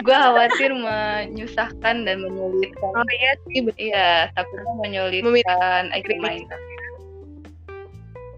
gue 0.04 0.16
khawatir 0.16 0.70
menyusahkan 0.76 2.04
dan 2.04 2.16
menyulitkan. 2.20 2.92
Oh 2.92 3.06
iya 3.16 3.32
sih, 3.48 3.64
iya 3.80 4.28
takutnya 4.36 4.72
menyulitkan. 4.82 6.60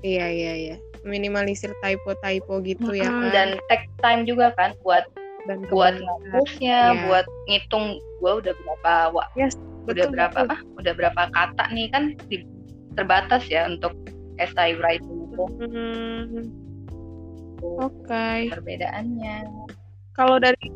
Iya 0.04 0.26
iya 0.28 0.54
iya 0.54 0.76
minimalisir 1.04 1.68
typo-typo 1.84 2.64
gitu 2.64 2.96
hmm, 2.96 3.00
ya 3.00 3.08
kan. 3.12 3.28
Dan 3.28 3.48
take 3.68 3.88
time 4.00 4.24
juga 4.24 4.56
kan 4.56 4.72
buat 4.80 5.04
dan 5.44 5.60
buat 5.68 6.00
ngapusnya, 6.00 6.96
ya. 6.96 7.00
buat 7.04 7.26
ngitung 7.52 8.00
gue 8.24 8.32
udah 8.40 8.54
berapa 8.56 9.12
wa, 9.12 9.28
yes, 9.36 9.60
udah 9.84 10.08
betul, 10.08 10.16
berapa 10.16 10.40
betul. 10.48 10.56
ah, 10.56 10.60
udah 10.80 10.92
berapa 10.96 11.22
kata 11.36 11.64
nih 11.76 11.92
kan 11.92 12.16
di, 12.32 12.48
terbatas 12.96 13.44
ya 13.52 13.68
untuk 13.68 13.92
essay 14.38 14.74
writing 14.78 15.30
itu. 15.30 15.44
Hmm. 15.60 16.44
Oke. 17.64 18.06
Okay. 18.06 18.40
Perbedaannya. 18.52 19.48
Kalau 20.14 20.38
dari 20.38 20.70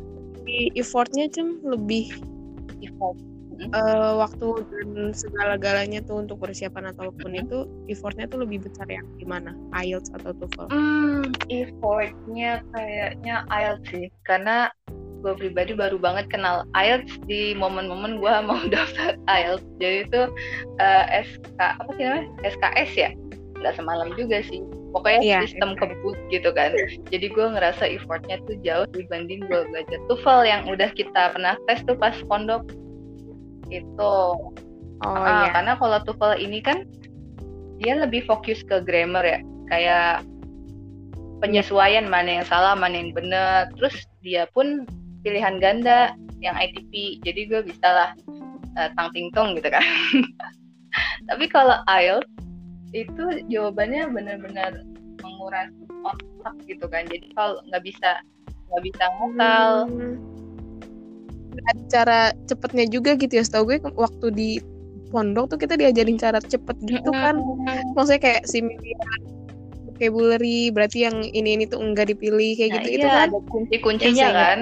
effortnya 0.75 1.29
cem 1.29 1.61
lebih 1.61 2.09
effort 2.81 3.17
uh, 3.75 4.13
waktu 4.19 4.47
dan 4.71 5.11
segala-galanya 5.11 5.99
tuh 6.03 6.23
untuk 6.23 6.39
persiapan 6.41 6.95
ataupun 6.95 7.35
mm-hmm. 7.35 7.43
itu 7.45 7.57
effortnya 7.91 8.25
tuh 8.25 8.43
lebih 8.43 8.63
besar 8.65 8.87
yang 8.87 9.05
gimana 9.19 9.53
IELTS 9.75 10.11
atau 10.15 10.31
TOEFL? 10.33 10.67
Hmm, 10.71 11.23
effortnya 11.51 12.63
kayaknya 12.73 13.43
IELTS 13.51 13.85
sih 13.91 14.07
karena 14.23 14.71
gue 15.19 15.35
pribadi 15.35 15.75
baru 15.75 15.99
banget 15.99 16.31
kenal 16.31 16.63
IELTS 16.79 17.19
di 17.27 17.51
momen-momen 17.51 18.23
gue 18.23 18.33
mau 18.47 18.59
daftar 18.71 19.19
IELTS 19.27 19.65
jadi 19.77 19.97
itu 20.07 20.21
uh, 20.79 21.05
eh, 21.11 21.27
SK 21.27 21.59
apa 21.59 21.89
sih 21.99 22.03
namanya 22.07 22.27
SKS 22.47 22.91
ya 22.95 23.11
nggak 23.59 23.75
semalam 23.75 24.09
juga 24.15 24.39
sih. 24.47 24.63
Pokoknya 24.95 25.21
yeah, 25.21 25.41
sistem 25.43 25.75
yeah. 25.75 25.79
kebut 25.83 26.17
gitu 26.31 26.49
kan. 26.55 26.71
Jadi 27.11 27.27
gue 27.29 27.47
ngerasa 27.55 27.83
effortnya 27.85 28.39
tuh 28.47 28.57
jauh 28.63 28.87
dibanding 28.95 29.43
gue 29.45 29.61
belajar 29.69 29.99
TOEFL 30.07 30.41
yang 30.47 30.61
udah 30.71 30.89
kita 30.95 31.35
pernah 31.35 31.59
tes 31.67 31.83
tuh 31.83 31.99
pas 31.99 32.15
pondok. 32.25 32.65
Itu 33.69 34.13
oh, 35.03 35.05
uh, 35.05 35.45
iya. 35.45 35.53
karena 35.53 35.73
kalau 35.77 35.99
TOEFL 36.07 36.39
ini 36.39 36.59
kan 36.63 36.87
dia 37.79 37.99
lebih 37.99 38.25
fokus 38.25 38.63
ke 38.63 38.81
grammar 38.81 39.23
ya. 39.27 39.39
Kayak 39.69 40.25
penyesuaian 41.43 42.09
mana 42.09 42.41
yang 42.41 42.45
salah 42.47 42.73
mana 42.73 42.95
yang 42.95 43.11
benar. 43.11 43.69
Terus 43.77 44.07
dia 44.23 44.47
pun 44.55 44.87
pilihan 45.21 45.59
ganda 45.59 46.15
yang 46.39 46.55
ITP 46.55 47.19
jadi 47.27 47.41
gue 47.51 47.61
bisa 47.67 47.87
lah 47.87 48.09
uh, 48.79 48.89
tang 48.95 49.11
ting 49.11 49.27
tong 49.35 49.53
gitu 49.59 49.67
kan. 49.67 49.83
Tapi 51.29 51.45
kalau 51.51 51.77
IELTS 51.85 52.38
itu 52.93 53.25
jawabannya 53.49 54.09
benar-benar 54.09 54.81
menguras 55.21 55.69
otak 56.01 56.55
gitu 56.65 56.85
kan. 56.89 57.05
Jadi 57.05 57.29
kalau 57.35 57.61
nggak 57.69 57.83
bisa 57.85 58.23
nggak 58.69 58.83
bisa 58.85 59.03
ngakal 59.17 59.89
hmm. 59.89 60.15
Ada 61.59 61.81
cara 61.91 62.19
cepetnya 62.47 62.85
juga 62.87 63.19
gitu 63.19 63.35
ya. 63.35 63.43
Setahu 63.43 63.75
gue 63.75 63.77
waktu 63.97 64.27
di 64.31 64.49
pondok 65.09 65.51
tuh 65.53 65.59
kita 65.59 65.75
diajarin 65.75 66.15
cara 66.15 66.39
cepet 66.39 66.77
gitu 66.87 67.11
kan. 67.11 67.35
Maksudnya 67.97 68.21
kayak 68.21 68.43
similiar 68.47 69.19
vocabulary 69.89 70.71
berarti 70.71 71.03
yang 71.09 71.19
ini 71.35 71.59
ini 71.59 71.65
tuh 71.67 71.83
enggak 71.83 72.07
dipilih 72.13 72.55
kayak 72.55 72.79
gitu 72.79 72.87
nah, 72.87 72.95
itu 72.95 73.07
kan. 73.09 73.27
ada 73.27 73.39
kunci-kuncinya 73.51 74.27
kan. 74.31 74.59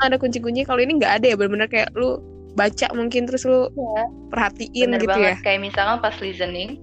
Ada 0.00 0.16
kunci-kunci 0.16 0.64
kalau 0.64 0.80
ini 0.80 0.96
nggak 0.96 1.12
ada 1.20 1.26
ya. 1.28 1.36
Benar-benar 1.36 1.68
kayak 1.68 1.92
lu 1.92 2.16
baca 2.56 2.86
mungkin 2.96 3.28
terus 3.28 3.44
lu 3.44 3.68
ya. 3.68 4.02
perhatiin 4.32 4.96
Bener 4.96 5.00
gitu 5.04 5.12
banget. 5.12 5.36
ya? 5.36 5.44
Kayak 5.44 5.60
misalnya 5.70 5.96
pas 6.00 6.16
listening 6.24 6.80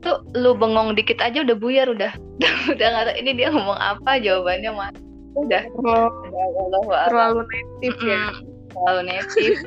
tuh 0.00 0.24
lu 0.32 0.56
bengong 0.56 0.96
dikit 0.96 1.20
aja 1.20 1.44
udah 1.44 1.56
buyar 1.60 1.86
udah. 1.92 2.12
Udah 2.72 2.86
nggak 2.88 3.04
tahu 3.04 3.16
ini 3.20 3.30
dia 3.36 3.52
ngomong 3.52 3.76
apa 3.76 4.16
jawabannya 4.16 4.72
mah. 4.72 4.90
Udah. 5.36 5.60
Oh, 5.76 6.08
terlalu 7.06 7.44
native 7.52 8.00
mm 8.00 8.00
-hmm. 8.00 8.10
ya 8.10 8.22
terlalu 8.72 9.00
native. 9.12 9.58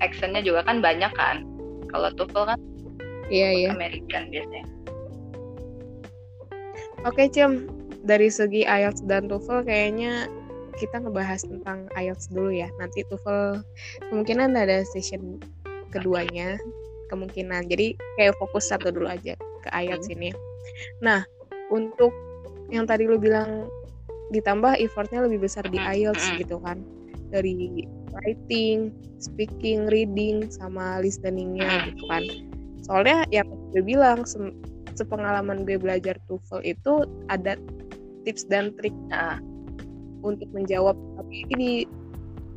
Actionnya 0.00 0.40
juga 0.40 0.64
kan 0.64 0.80
banyak 0.80 1.12
kan. 1.12 1.44
Kalau 1.92 2.08
TOEFL 2.16 2.56
kan 2.56 2.58
iya 3.28 3.52
iya. 3.52 3.68
American 3.76 4.32
biasanya. 4.32 4.66
Oke 7.04 7.28
Cem. 7.28 7.68
Dari 8.04 8.28
segi 8.28 8.64
IELTS 8.64 9.04
dan 9.08 9.28
TOEFL 9.28 9.68
kayaknya 9.68 10.28
kita 10.78 11.02
ngebahas 11.02 11.46
tentang 11.46 11.86
IELTS 11.94 12.30
dulu 12.30 12.50
ya. 12.50 12.68
Nanti 12.78 13.06
TOEFL 13.06 13.62
kemungkinan 14.10 14.58
ada 14.58 14.82
session 14.86 15.38
keduanya 15.94 16.58
kemungkinan. 17.08 17.70
Jadi 17.70 17.94
kayak 18.18 18.34
fokus 18.38 18.70
satu 18.70 18.90
dulu 18.90 19.10
aja 19.10 19.38
ke 19.38 19.68
IELTS 19.70 20.10
hmm. 20.10 20.14
ini. 20.18 20.30
Nah 21.00 21.22
untuk 21.70 22.10
yang 22.72 22.88
tadi 22.88 23.06
lu 23.06 23.20
bilang 23.20 23.68
ditambah 24.32 24.80
effortnya 24.80 25.22
lebih 25.24 25.46
besar 25.46 25.64
di 25.68 25.78
IELTS 25.78 26.34
gitu 26.40 26.58
kan. 26.62 26.82
Dari 27.34 27.86
writing, 28.14 28.94
speaking, 29.18 29.90
reading 29.90 30.46
sama 30.50 31.02
listeningnya 31.02 31.90
gitu 31.90 32.04
kan. 32.06 32.22
Soalnya 32.84 33.26
yang 33.32 33.48
gue 33.74 33.82
bilang 33.82 34.22
se 34.22 34.38
sepengalaman 34.94 35.66
gue 35.66 35.74
belajar 35.74 36.14
TOEFL 36.30 36.62
itu 36.62 37.02
ada 37.26 37.58
tips 38.22 38.46
dan 38.46 38.70
trik 38.78 38.94
nah, 39.10 39.42
untuk 40.24 40.48
menjawab 40.56 40.96
tapi 41.20 41.44
ini 41.52 41.70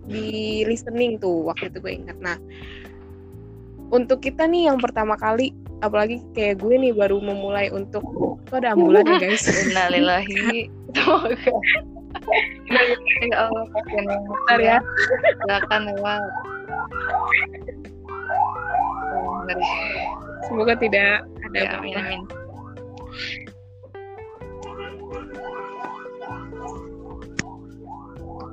di 0.07 0.63
listening 0.63 1.19
tuh 1.19 1.51
waktu 1.51 1.67
itu 1.67 1.77
gue 1.83 1.93
ingat. 2.00 2.17
Nah 2.24 2.39
untuk 3.91 4.24
kita 4.24 4.47
nih 4.47 4.71
yang 4.71 4.79
pertama 4.79 5.19
kali 5.19 5.51
apalagi 5.83 6.24
kayak 6.33 6.63
gue 6.63 6.75
nih 6.79 6.95
baru 6.95 7.19
memulai 7.19 7.69
untuk 7.69 8.01
kok 8.47 8.63
ada 8.63 8.74
ambulan 8.74 9.03
ya 9.03 9.17
guys. 9.19 9.43
Innalillahi. 9.67 10.71
Semoga 10.95 11.36
ya 13.27 13.36
Allah 13.36 13.63
kasihan 13.75 14.05
bentar 14.07 14.59
ya. 14.63 14.77
Silakan 15.43 15.81
lewat 15.91 16.31
semoga 20.47 20.74
tidak 20.75 21.24
ada 21.47 21.59
ya, 21.59 21.69
amin 21.79 21.95
amin 21.95 22.21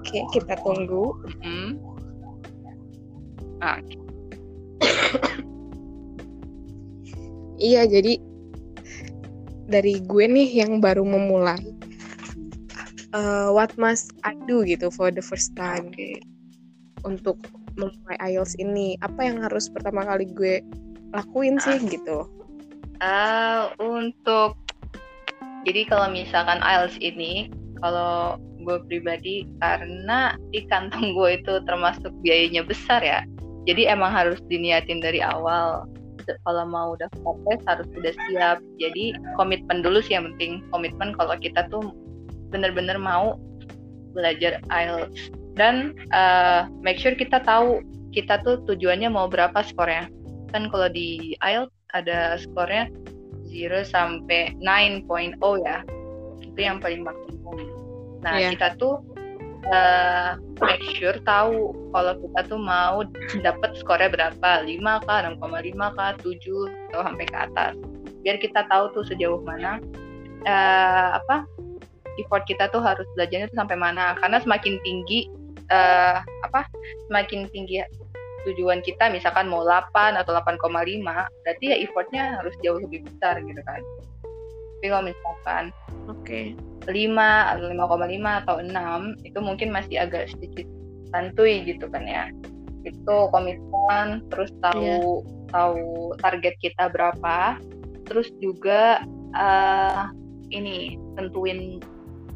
Oke, 0.05 0.21
kita 0.37 0.55
tunggu. 0.61 1.17
Hmm. 1.41 1.81
Oke. 3.65 3.97
Iya, 7.55 7.87
jadi 7.87 8.19
dari 9.71 10.03
gue 10.05 10.27
nih 10.27 10.61
yang 10.67 10.83
baru 10.83 11.07
memulai 11.07 11.63
uh, 13.17 13.49
what 13.55 13.73
must 13.81 14.13
I 14.27 14.37
do 14.45 14.67
gitu 14.67 14.93
for 14.93 15.09
the 15.09 15.25
first 15.25 15.57
time 15.57 15.89
Oke. 15.89 16.21
untuk 17.07 17.41
memulai 17.79 18.19
IELTS 18.21 18.59
ini 18.61 18.99
apa 19.01 19.25
yang 19.25 19.41
harus 19.41 19.71
pertama 19.71 20.05
kali 20.05 20.29
gue 20.35 20.61
lakuin 21.15 21.57
sih 21.63 21.79
gitu 21.89 22.29
Ah, 23.03 23.75
untuk 23.83 24.55
jadi 25.65 25.89
kalau 25.89 26.13
misalkan 26.13 26.61
IELTS 26.63 27.01
ini 27.01 27.51
kalau 27.83 28.39
gue 28.65 28.81
pribadi 28.89 29.45
karena 29.61 30.35
di 30.51 30.65
kantong 30.67 31.15
gue 31.15 31.39
itu 31.39 31.61
termasuk 31.69 32.11
biayanya 32.25 32.65
besar 32.65 33.01
ya. 33.05 33.21
Jadi 33.65 33.89
emang 33.89 34.13
harus 34.13 34.41
diniatin 34.49 35.01
dari 35.01 35.25
awal. 35.25 35.89
Kalau 36.25 36.65
mau 36.65 36.97
daftar 36.97 37.37
tes 37.49 37.61
harus 37.69 37.89
sudah 37.93 38.15
siap. 38.29 38.59
Jadi 38.81 39.17
komitmen 39.37 39.85
dulu 39.85 40.01
sih 40.01 40.17
yang 40.17 40.33
penting. 40.35 40.65
Komitmen 40.73 41.13
kalau 41.17 41.37
kita 41.37 41.69
tuh 41.69 41.93
bener-bener 42.49 42.97
mau 42.97 43.37
belajar 44.15 44.63
IELTS 44.71 45.35
dan 45.59 45.99
uh, 46.15 46.71
make 46.81 46.97
sure 46.97 47.13
kita 47.19 47.43
tahu 47.43 47.83
kita 48.15 48.39
tuh 48.47 48.63
tujuannya 48.65 49.11
mau 49.11 49.27
berapa 49.27 49.59
skornya. 49.65 50.09
Kan 50.55 50.71
kalau 50.71 50.89
di 50.89 51.35
IELTS 51.43 51.75
ada 51.93 52.39
skornya 52.39 52.89
0 53.55 53.87
sampai 53.87 54.55
9.0 54.59 55.39
ya. 55.63 55.79
Itu 56.43 56.59
yang 56.59 56.79
paling 56.83 57.07
maksimum. 57.07 57.34
Nah, 58.25 58.41
Iya. 58.41 58.57
kita 58.57 58.81
tuh 58.81 59.05
uh, 59.69 60.41
make 60.65 60.81
sure 60.97 61.17
tahu 61.29 61.77
kalau 61.93 62.17
kita 62.25 62.41
tuh 62.49 62.61
mau 62.61 63.05
dapat 63.47 63.71
skornya 63.77 64.09
berapa, 64.09 64.51
5 64.65 65.05
kah, 65.05 65.19
6,5 65.29 65.93
kah, 65.93 66.17
7 66.25 66.73
atau 66.91 67.01
sampai 67.05 67.25
ke 67.29 67.37
atas. 67.37 67.73
Biar 68.25 68.41
kita 68.41 68.65
tahu 68.73 68.97
tuh 68.97 69.05
sejauh 69.05 69.45
mana 69.45 69.77
uh, 70.49 71.21
apa 71.21 71.45
effort 72.17 72.49
kita 72.49 72.73
tuh 72.73 72.81
harus 72.81 73.05
belajarnya 73.13 73.53
tuh 73.53 73.61
sampai 73.61 73.77
mana. 73.77 74.17
Karena 74.17 74.41
semakin 74.41 74.81
tinggi 74.81 75.29
uh, 75.69 76.25
apa 76.45 76.65
semakin 77.13 77.49
tinggi 77.53 77.85
tujuan 78.45 78.85
kita 78.85 79.09
misalkan 79.09 79.49
mau 79.49 79.65
8 79.65 80.21
atau 80.21 80.37
8,5 80.37 80.61
berarti 81.01 81.65
ya 81.65 81.77
effortnya 81.81 82.37
harus 82.41 82.53
jauh 82.61 82.77
lebih 82.77 83.01
besar 83.09 83.41
gitu 83.41 83.63
kan 83.65 83.81
tapi 84.85 84.93
kalau 84.93 85.09
misalkan 85.09 85.65
oke. 86.13 86.41
5 86.85 86.93
atau 87.17 87.65
5,5 87.73 88.41
atau 88.45 88.57
6 88.61 89.25
itu 89.25 89.39
mungkin 89.41 89.73
masih 89.73 89.97
agak 89.97 90.29
sedikit 90.29 90.69
santuy 91.09 91.65
gitu 91.65 91.89
kan 91.89 92.05
ya. 92.05 92.29
Itu 92.85 93.33
komitmen 93.33 94.29
terus 94.29 94.53
tahu 94.61 95.25
tahu 95.49 96.13
target 96.21 96.53
kita 96.61 96.93
berapa. 96.93 97.57
Terus 98.05 98.29
juga 98.45 99.01
uh, 99.33 100.13
ini 100.53 101.01
tentuin 101.17 101.81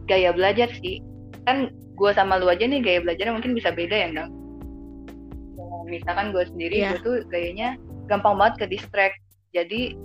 gaya 0.09 0.33
belajar 0.33 0.73
sih. 0.81 1.05
Kan 1.45 1.69
gue 2.01 2.11
sama 2.17 2.41
lu 2.41 2.49
aja 2.49 2.65
nih 2.65 2.81
gaya 2.81 3.05
belajarnya 3.05 3.37
mungkin 3.37 3.53
bisa 3.53 3.77
beda 3.77 3.93
ya 3.93 4.09
dong 4.17 4.33
misalkan 5.89 6.37
gue 6.37 6.45
sendiri 6.49 6.85
Iya. 6.85 6.89
gue 6.97 7.01
tuh 7.01 7.17
gayanya 7.33 7.81
gampang 8.13 8.37
banget 8.37 8.65
ke 8.65 8.77
distract. 8.77 9.17
Jadi 9.57 9.97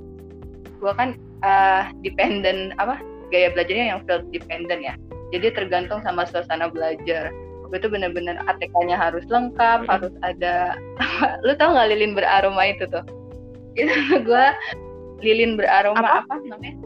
gue 0.80 0.92
kan 0.96 1.20
uh, 1.44 1.92
dependent 2.02 2.74
apa 2.82 2.98
gaya 3.30 3.52
belajarnya 3.54 3.86
yang 3.98 4.02
self 4.08 4.24
dependent 4.32 4.82
ya. 4.82 4.96
Jadi 5.36 5.54
tergantung 5.54 6.00
sama 6.06 6.26
suasana 6.30 6.70
belajar. 6.70 7.34
Gue 7.70 7.82
tuh 7.82 7.90
bener-bener 7.90 8.38
ATK-nya 8.46 8.94
harus 8.98 9.26
lengkap 9.34 9.86
Mm. 9.86 9.90
harus 9.90 10.14
ada 10.22 10.78
lu 11.46 11.54
tau 11.58 11.74
nggak 11.74 11.90
lilin 11.94 12.14
beraroma 12.14 12.70
itu 12.70 12.86
tuh? 12.90 13.04
Itu 13.80 14.22
gue 14.22 14.46
lilin 15.26 15.58
beraroma 15.58 16.22
apa, 16.22 16.38
namanya? 16.46 16.78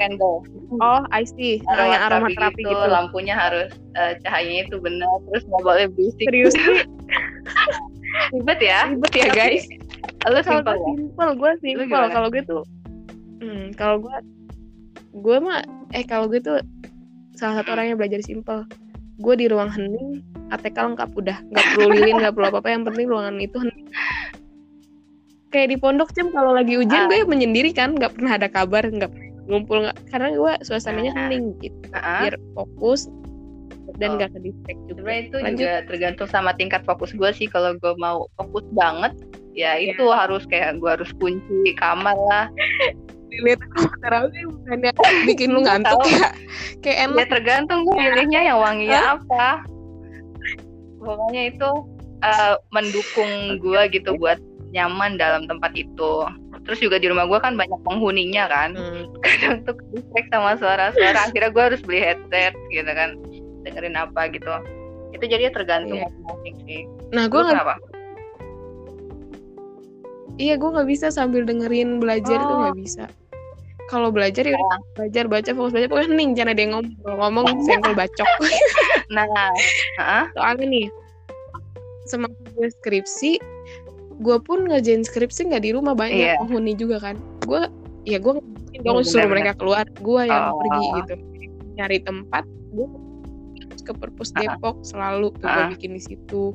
Candle. 0.00 0.44
Oh 0.80 1.04
I 1.12 1.24
see. 1.28 1.60
Ah, 1.68 1.88
yang 1.88 2.02
aroma 2.08 2.28
terapi 2.32 2.64
gitu, 2.64 2.84
lampunya 2.88 3.36
harus 3.36 3.72
uh, 3.96 4.16
cahayanya 4.24 4.68
itu 4.68 4.76
benar 4.80 5.08
terus 5.28 5.44
nggak 5.48 5.62
boleh 5.64 5.86
berisik. 5.92 6.24
Serius? 6.24 6.52
Sih 6.56 6.84
ribet 8.32 8.60
ya? 8.64 8.88
Ribet 8.92 9.12
ya 9.12 9.28
guys. 9.32 9.64
lu 10.26 10.40
kalau 10.42 10.74
simpel 10.82 11.28
gue 11.38 11.52
gimana? 11.62 12.10
kalau 12.10 12.28
gue 12.32 12.42
tuh 12.42 12.66
hmm, 13.38 13.74
kalau 13.74 14.00
gue 14.00 14.16
gue 15.12 15.36
mah 15.38 15.60
eh 15.90 16.02
kalau 16.02 16.26
gue 16.26 16.38
tuh 16.38 16.60
salah 17.32 17.60
satu 17.60 17.72
orang 17.72 17.90
yang 17.90 17.98
belajar 17.98 18.20
simple 18.20 18.64
gue 19.16 19.34
di 19.34 19.46
ruang 19.46 19.68
hening 19.68 20.20
ATK 20.48 20.76
lengkap 20.76 21.10
udah 21.12 21.36
nggak 21.42 21.66
perlu 21.72 21.88
lilin 21.94 22.16
nggak 22.20 22.34
perlu 22.34 22.46
apa 22.48 22.58
apa 22.60 22.68
yang 22.70 22.82
penting 22.84 23.06
ruangan 23.08 23.36
itu 23.38 23.56
hening 23.56 23.88
kayak 25.48 25.68
di 25.72 25.76
pondok 25.76 26.12
cem 26.12 26.28
kalau 26.30 26.52
lagi 26.52 26.76
ujian 26.76 27.06
Ah. 27.06 27.08
gue 27.08 27.24
menyendiri 27.24 27.72
kan 27.72 27.96
nggak 27.96 28.12
pernah 28.12 28.36
ada 28.36 28.48
kabar 28.48 28.84
nggak 28.84 29.08
ngumpul 29.46 29.78
nggak 29.80 29.96
karena 30.10 30.28
gue 30.32 30.52
suasananya 30.62 31.12
Ah. 31.12 31.18
hening 31.26 31.56
gitu 31.60 31.76
Heeh. 31.92 32.20
biar 32.28 32.36
fokus 32.52 33.08
dan 33.96 34.12
Betul. 34.12 34.16
nggak 34.18 34.30
ke 34.30 34.38
distract 34.42 34.80
juga 34.82 34.92
Sebenarnya 34.98 35.22
itu 35.22 35.36
Lanjut. 35.38 35.56
juga 35.56 35.74
tergantung 35.86 36.28
sama 36.28 36.50
tingkat 36.52 36.82
fokus 36.82 37.10
gue 37.14 37.30
sih. 37.32 37.46
Kalau 37.46 37.78
gue 37.78 37.92
mau 37.96 38.26
fokus 38.34 38.66
banget, 38.74 39.14
ya 39.54 39.78
Iya. 39.78 39.94
itu 39.94 40.04
harus 40.10 40.42
kayak 40.44 40.82
gue 40.82 40.90
harus 40.90 41.08
kunci 41.16 41.70
kamar 41.78 42.18
lah. 42.26 42.46
dilihat 43.36 43.60
terawih 44.00 44.42
bukannya 44.50 44.90
bikin 45.28 45.48
lu 45.52 45.60
ngantuk 45.62 46.00
Tahu. 46.00 46.10
ya 46.10 46.28
kayak 46.80 46.98
enak 47.06 47.16
Ya 47.16 47.26
tergantung 47.28 47.78
gue 47.84 47.94
pilihnya 47.94 48.40
yang 48.44 48.58
wanginya 48.58 49.00
apa. 49.16 49.46
Pokoknya 50.98 51.42
itu 51.52 51.70
eh, 52.20 52.54
mendukung 52.72 53.32
gue 53.60 53.80
gitu 53.92 54.16
buat 54.16 54.40
nyaman 54.72 55.16
dalam 55.16 55.46
tempat 55.46 55.72
itu. 55.76 56.26
Terus 56.66 56.82
juga 56.82 56.98
di 56.98 57.06
rumah 57.06 57.30
gue 57.30 57.38
kan 57.38 57.54
banyak 57.54 57.78
penghuninya 57.86 58.50
kan. 58.50 58.74
Hmm. 58.74 59.06
kadang 59.22 59.62
tuh 59.62 59.76
distract 59.92 60.28
sama 60.32 60.52
suara-suara 60.58 61.18
akhirnya 61.28 61.50
gue 61.52 61.62
harus 61.62 61.80
beli 61.84 62.00
headset 62.02 62.54
gitu 62.72 62.88
kan 62.88 63.14
dengerin 63.66 63.98
apa 63.98 64.30
gitu 64.30 64.48
itu 65.10 65.24
jadinya 65.26 65.52
tergantung 65.54 65.98
Iya. 65.98 66.06
masing-masing 66.08 66.56
sih 66.66 66.82
nah 67.10 67.24
gue 67.26 67.40
nggak 67.40 67.78
iya 70.36 70.54
gue 70.54 70.68
nggak 70.70 70.88
bisa 70.88 71.06
sambil 71.08 71.42
dengerin 71.42 71.98
belajar 71.98 72.36
itu 72.38 72.52
Oh. 72.52 72.58
nggak 72.66 72.78
bisa 72.78 73.04
kalau 73.86 74.10
belajar 74.10 74.42
ya 74.42 74.54
udah 74.54 74.80
belajar 74.94 75.24
baca 75.26 75.50
fokus 75.50 75.70
belajar 75.70 75.88
pokoknya 75.88 76.08
hening 76.10 76.30
jangan 76.32 76.50
ada 76.52 76.60
yang 76.60 76.72
ngomong 76.74 76.92
Kalau 76.98 77.16
ngomong 77.20 77.46
senggol 77.64 77.94
bacok 77.94 78.28
nah 79.14 79.26
soalnya 80.34 80.66
nih 80.66 80.86
semakin 82.06 82.42
gue 82.52 82.68
skripsi 82.72 83.32
gue 84.16 84.36
pun 84.40 84.64
ngerjain 84.64 85.02
skripsi 85.02 85.50
nggak 85.50 85.62
di 85.62 85.70
rumah 85.70 85.92
banyak 85.92 86.32
Iya. 86.32 86.40
penghuni 86.40 86.72
juga 86.72 86.96
kan 86.98 87.14
gue 87.44 87.62
ya 88.04 88.16
gue 88.16 88.32
nggak 88.32 88.82
dong 88.82 88.96
Bener, 88.96 89.04
suruh 89.04 89.22
bener. 89.22 89.32
mereka 89.32 89.52
keluar 89.56 89.84
gue 89.90 90.22
yang 90.24 90.42
Oh. 90.46 90.58
pergi 90.58 90.84
gitu 90.94 91.14
nyari 91.76 91.98
tempat 92.00 92.44
gue 92.72 92.88
ke 93.82 93.92
perpus 93.92 94.30
Ah. 94.32 94.40
Depok 94.42 94.82
selalu 94.82 95.30
tuh 95.36 95.46
gue 95.46 95.62
Ah. 95.62 95.70
bikin 95.70 95.92
di 95.92 96.02
situ 96.02 96.54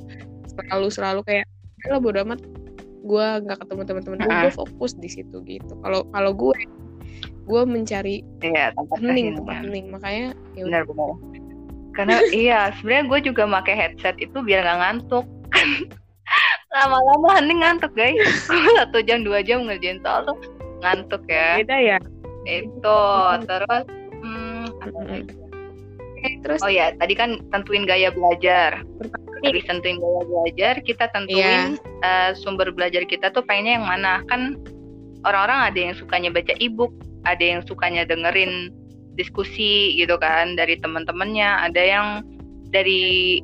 selalu 0.49 0.87
selalu 0.89 1.19
kayak 1.23 1.45
lo 1.87 1.99
bodo 1.99 2.19
amat 2.23 2.39
gue 3.01 3.25
nggak 3.41 3.57
ketemu 3.57 3.81
teman-teman 3.85 4.17
gue 4.19 4.31
Ah. 4.31 4.41
gue 4.43 4.53
fokus 4.53 4.91
di 4.93 5.09
situ 5.09 5.37
gitu 5.43 5.73
kalau 5.79 6.03
kalau 6.07 6.31
gue 6.33 6.53
gue 7.51 7.63
mencari 7.67 8.23
iya 8.39 8.71
tempat 8.71 8.97
hening 9.03 9.35
tempat 9.43 9.55
hening 9.67 9.85
makanya 9.91 10.31
ya 10.55 10.63
benar 10.63 10.83
benar. 10.87 11.11
Karena 11.91 12.17
iya 12.43 12.59
sebenarnya 12.79 13.05
gue 13.11 13.19
juga 13.31 13.43
pakai 13.43 13.75
headset 13.75 14.15
itu 14.23 14.39
biar 14.39 14.63
nggak 14.63 14.79
ngantuk. 14.79 15.25
Lama-lama 16.75 17.35
hening 17.35 17.59
ngantuk 17.59 17.91
guys. 17.91 18.23
Satu 18.79 19.03
jam 19.03 19.27
dua 19.27 19.43
jam 19.43 19.67
ngerjain 19.67 19.99
soal 19.99 20.23
tuh 20.23 20.37
ngantuk 20.79 21.27
ya. 21.27 21.59
Beda 21.59 21.77
ya? 21.77 21.97
Itu 22.47 22.99
terus 23.45 23.83
hmm, 24.23 24.63
apa 24.79 24.97
Mm-mm. 24.97 25.21
lagi? 25.27 25.41
terus? 26.45 26.61
Oh 26.61 26.69
ya, 26.69 26.93
tadi 27.01 27.17
kan 27.17 27.41
tentuin 27.49 27.83
gaya 27.89 28.13
belajar. 28.13 28.85
Habis 29.41 29.65
tentuin 29.65 29.97
gaya 29.97 30.21
belajar, 30.21 30.73
kita 30.85 31.09
tentuin 31.09 31.81
eh, 31.81 32.31
sumber 32.37 32.69
belajar 32.69 33.09
kita 33.09 33.33
tuh 33.33 33.41
pengennya 33.41 33.81
yang 33.81 33.87
mana. 33.89 34.21
Kan 34.29 34.61
orang-orang 35.25 35.73
ada 35.73 35.79
yang 35.81 35.95
sukanya 35.97 36.29
baca 36.29 36.53
e-book, 36.61 36.93
ada 37.25 37.43
yang 37.43 37.61
sukanya 37.65 38.03
dengerin 38.07 38.73
diskusi 39.15 39.95
gitu 39.99 40.15
kan 40.17 40.55
dari 40.55 40.79
teman-temannya, 40.79 41.67
ada 41.69 41.81
yang 41.81 42.07
dari 42.71 43.39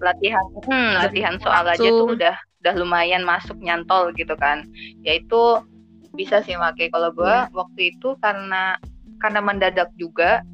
latihan 0.00 0.44
hmm, 0.64 0.90
latihan 0.96 1.36
soal 1.40 1.68
aja 1.68 1.84
tuh 1.84 2.16
udah 2.16 2.36
udah 2.64 2.74
lumayan 2.76 3.24
masuk 3.24 3.56
nyantol 3.60 4.12
gitu 4.14 4.36
kan. 4.36 4.68
Yaitu 5.02 5.64
bisa 6.12 6.42
sih 6.44 6.58
make 6.58 6.90
kalau 6.92 7.10
gua 7.14 7.48
waktu 7.56 7.96
itu 7.96 8.16
karena 8.20 8.76
karena 9.20 9.40
mendadak 9.40 9.88
juga. 9.96 10.44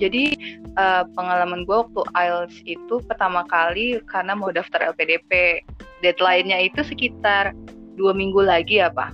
Jadi 0.00 0.32
eh, 0.80 1.04
pengalaman 1.12 1.68
gue 1.68 1.76
waktu 1.76 2.00
IELTS 2.16 2.56
itu 2.64 3.04
pertama 3.04 3.44
kali 3.44 4.00
karena 4.08 4.32
mau 4.32 4.48
daftar 4.48 4.80
LPDP 4.96 5.60
deadline-nya 6.00 6.56
itu 6.72 6.80
sekitar 6.80 7.52
dua 8.00 8.16
minggu 8.16 8.40
lagi 8.40 8.80
apa 8.80 9.12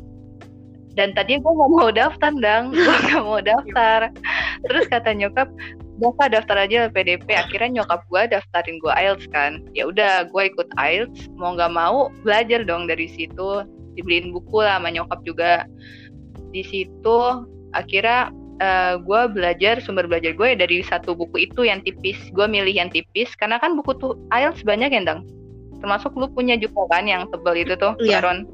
dan 0.97 1.13
tadinya 1.13 1.45
gue 1.45 1.53
nggak 1.53 1.73
mau 1.77 1.91
daftar 1.93 2.33
dang. 2.41 2.65
Gue 2.73 2.97
nggak 3.07 3.23
mau 3.23 3.41
daftar. 3.45 4.09
Terus 4.65 4.85
kata 4.89 5.13
nyokap 5.13 5.49
daftar 6.01 6.29
daftar 6.33 6.57
aja 6.65 6.89
PDP 6.89 7.29
akhirnya 7.37 7.81
nyokap 7.85 8.01
gue 8.09 8.23
daftarin 8.33 8.81
gue 8.81 8.93
IELTS 8.97 9.29
kan. 9.31 9.61
Ya 9.77 9.87
udah 9.87 10.27
gue 10.33 10.43
ikut 10.49 10.73
IELTS. 10.81 11.29
Mau 11.37 11.53
nggak 11.53 11.73
mau 11.77 12.09
belajar 12.25 12.65
dong 12.65 12.89
dari 12.89 13.07
situ. 13.13 13.63
Dibeliin 13.95 14.33
buku 14.33 14.65
lah 14.65 14.81
sama 14.81 14.89
nyokap 14.89 15.21
juga. 15.29 15.69
Di 16.57 16.65
situ 16.65 17.21
akhirnya 17.77 18.33
uh, 18.65 18.65
eh, 18.65 18.95
gue 19.05 19.21
belajar 19.37 19.85
sumber 19.85 20.09
belajar 20.09 20.33
gue 20.33 20.49
ya 20.49 20.57
dari 20.57 20.81
satu 20.81 21.13
buku 21.13 21.53
itu 21.53 21.69
yang 21.69 21.85
tipis. 21.85 22.17
Gue 22.33 22.49
milih 22.49 22.73
yang 22.73 22.89
tipis 22.89 23.37
karena 23.37 23.61
kan 23.61 23.77
buku 23.77 23.93
tuh 24.01 24.17
IELTS 24.33 24.65
banyak 24.65 24.97
ya 24.97 25.05
dong 25.05 25.29
termasuk 25.77 26.17
lu 26.17 26.25
punya 26.33 26.57
juga 26.57 26.89
kan 26.89 27.05
yang 27.05 27.29
tebel 27.29 27.53
itu 27.53 27.77
tuh 27.77 27.93
yeah. 28.01 28.19
Aaron 28.19 28.49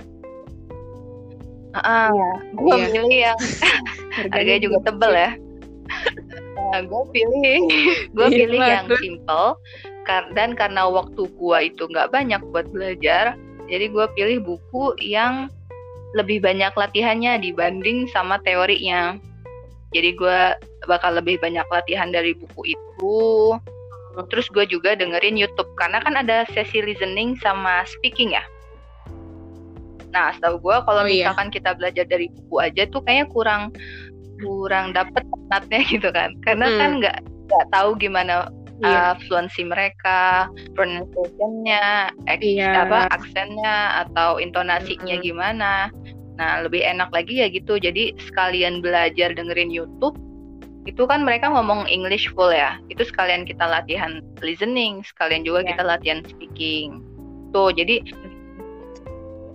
Uh, 1.73 2.13
yeah. 2.13 2.37
gue 2.53 2.75
yeah. 2.77 2.91
milih 2.93 3.19
yang 3.33 3.39
harganya 4.33 4.61
juga 4.61 4.79
tebel 4.85 5.13
ya. 5.17 5.31
Nah, 6.73 6.81
gue 6.85 7.03
pilih. 7.13 7.61
Gue 8.17 8.29
iya, 8.33 8.39
pilih 8.45 8.61
yang 8.61 8.87
simple 8.97 9.61
dan 10.35 10.59
karena 10.59 10.91
waktu 10.91 11.31
gue 11.31 11.59
itu 11.71 11.87
nggak 11.87 12.11
banyak 12.11 12.43
buat 12.51 12.67
belajar 12.75 13.39
jadi 13.73 13.89
gue 13.89 14.07
pilih 14.19 14.39
buku 14.45 14.99
yang 15.01 15.49
lebih 16.13 16.45
banyak 16.45 16.77
latihannya 16.77 17.41
dibanding 17.41 18.05
sama 18.13 18.37
teorinya. 18.45 19.17
Jadi 19.97 20.13
gue 20.13 20.39
bakal 20.85 21.17
lebih 21.17 21.41
banyak 21.41 21.65
latihan 21.73 22.13
dari 22.13 22.37
buku 22.37 22.77
itu. 22.77 23.21
Terus 24.29 24.47
gue 24.53 24.69
juga 24.69 24.93
dengerin 24.93 25.41
YouTube 25.41 25.73
karena 25.81 26.05
kan 26.05 26.21
ada 26.21 26.45
sesi 26.53 26.85
listening 26.85 27.41
sama 27.41 27.89
speaking 27.89 28.37
ya 28.37 28.45
nah 30.13 30.31
setahu 30.37 30.61
gue 30.61 30.77
kalau 30.85 31.03
oh, 31.03 31.09
iya. 31.09 31.33
misalkan 31.33 31.49
iya. 31.49 31.55
kita 31.57 31.71
belajar 31.75 32.05
dari 32.07 32.27
buku 32.29 32.57
aja 32.61 32.83
tuh 32.93 33.01
kayaknya 33.03 33.27
kurang 33.33 33.63
kurang 34.45 34.93
dapet 34.93 35.25
natnya 35.49 35.81
gitu 35.93 36.09
kan 36.13 36.37
karena 36.45 36.67
hmm. 36.69 36.79
kan 36.79 36.91
nggak 37.01 37.17
nggak 37.49 37.67
tahu 37.73 37.91
gimana 37.97 38.49
yeah. 38.85 39.13
uh, 39.13 39.15
fluency 39.25 39.65
mereka 39.65 40.49
pronunciationnya 40.77 42.13
yeah. 42.41 42.85
apa 42.85 43.09
aksennya 43.15 44.07
atau 44.07 44.37
intonasinya 44.37 45.17
hmm. 45.17 45.25
gimana 45.25 45.89
nah 46.41 46.65
lebih 46.65 46.81
enak 46.81 47.13
lagi 47.13 47.45
ya 47.45 47.49
gitu 47.53 47.77
jadi 47.77 48.17
sekalian 48.17 48.81
belajar 48.81 49.37
dengerin 49.37 49.69
YouTube 49.69 50.17
itu 50.83 51.07
kan 51.07 51.23
mereka 51.23 51.47
ngomong 51.47 51.87
English 51.87 52.27
full 52.35 52.51
ya 52.51 52.75
itu 52.91 53.07
sekalian 53.07 53.47
kita 53.47 53.63
latihan 53.63 54.19
listening 54.43 55.05
sekalian 55.07 55.47
juga 55.47 55.63
yeah. 55.63 55.69
kita 55.77 55.83
latihan 55.87 56.21
speaking 56.27 57.05
tuh 57.55 57.71
jadi 57.71 58.03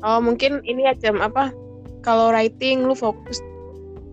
oh 0.04 0.20
mungkin 0.22 0.62
ini 0.66 0.86
ya 0.86 0.94
jam 0.98 1.22
apa 1.22 1.54
kalau 2.06 2.30
writing 2.32 2.86
lu 2.86 2.94
fokus 2.94 3.42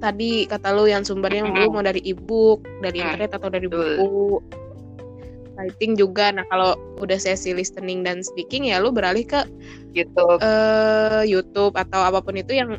tadi 0.05 0.45
kata 0.45 0.77
lu 0.77 0.85
yang 0.85 1.01
sumbernya 1.01 1.49
mm-hmm. 1.49 1.65
lu 1.65 1.73
mau 1.73 1.81
dari 1.81 2.05
ebook, 2.05 2.61
dari 2.85 3.01
internet 3.01 3.33
atau 3.33 3.49
dari 3.49 3.65
buku. 3.65 4.43
Writing 5.55 5.97
juga. 5.97 6.35
Nah, 6.35 6.45
kalau 6.51 6.77
udah 7.01 7.17
sesi 7.17 7.55
listening 7.57 8.05
dan 8.05 8.21
speaking 8.21 8.69
ya 8.69 8.83
lu 8.83 8.93
beralih 8.93 9.25
ke 9.25 9.47
YouTube. 9.97 10.43
Uh, 10.45 11.25
YouTube 11.25 11.73
atau 11.79 12.05
apa 12.05 12.21
pun 12.21 12.37
itu 12.37 12.53
yang 12.53 12.77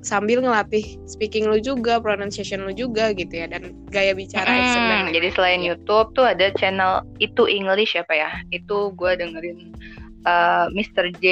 sambil 0.00 0.40
ngelatih 0.40 0.96
speaking 1.04 1.48
lu 1.48 1.60
juga, 1.60 2.00
pronunciation 2.00 2.64
lu 2.64 2.72
juga 2.72 3.12
gitu 3.16 3.40
ya 3.40 3.48
dan 3.48 3.72
gaya 3.88 4.12
bicara 4.12 4.48
hmm, 4.48 4.60
accent 4.60 5.16
Jadi 5.16 5.28
selain 5.32 5.60
ya. 5.60 5.66
YouTube 5.72 6.12
tuh 6.16 6.26
ada 6.28 6.52
channel 6.56 7.04
itu 7.20 7.44
English 7.44 7.94
apa 7.94 8.12
ya? 8.12 8.30
Itu 8.50 8.96
gue 8.96 9.20
dengerin 9.20 9.76
uh, 10.24 10.66
eh, 10.66 10.66
Mr. 10.72 11.12
J. 11.20 11.26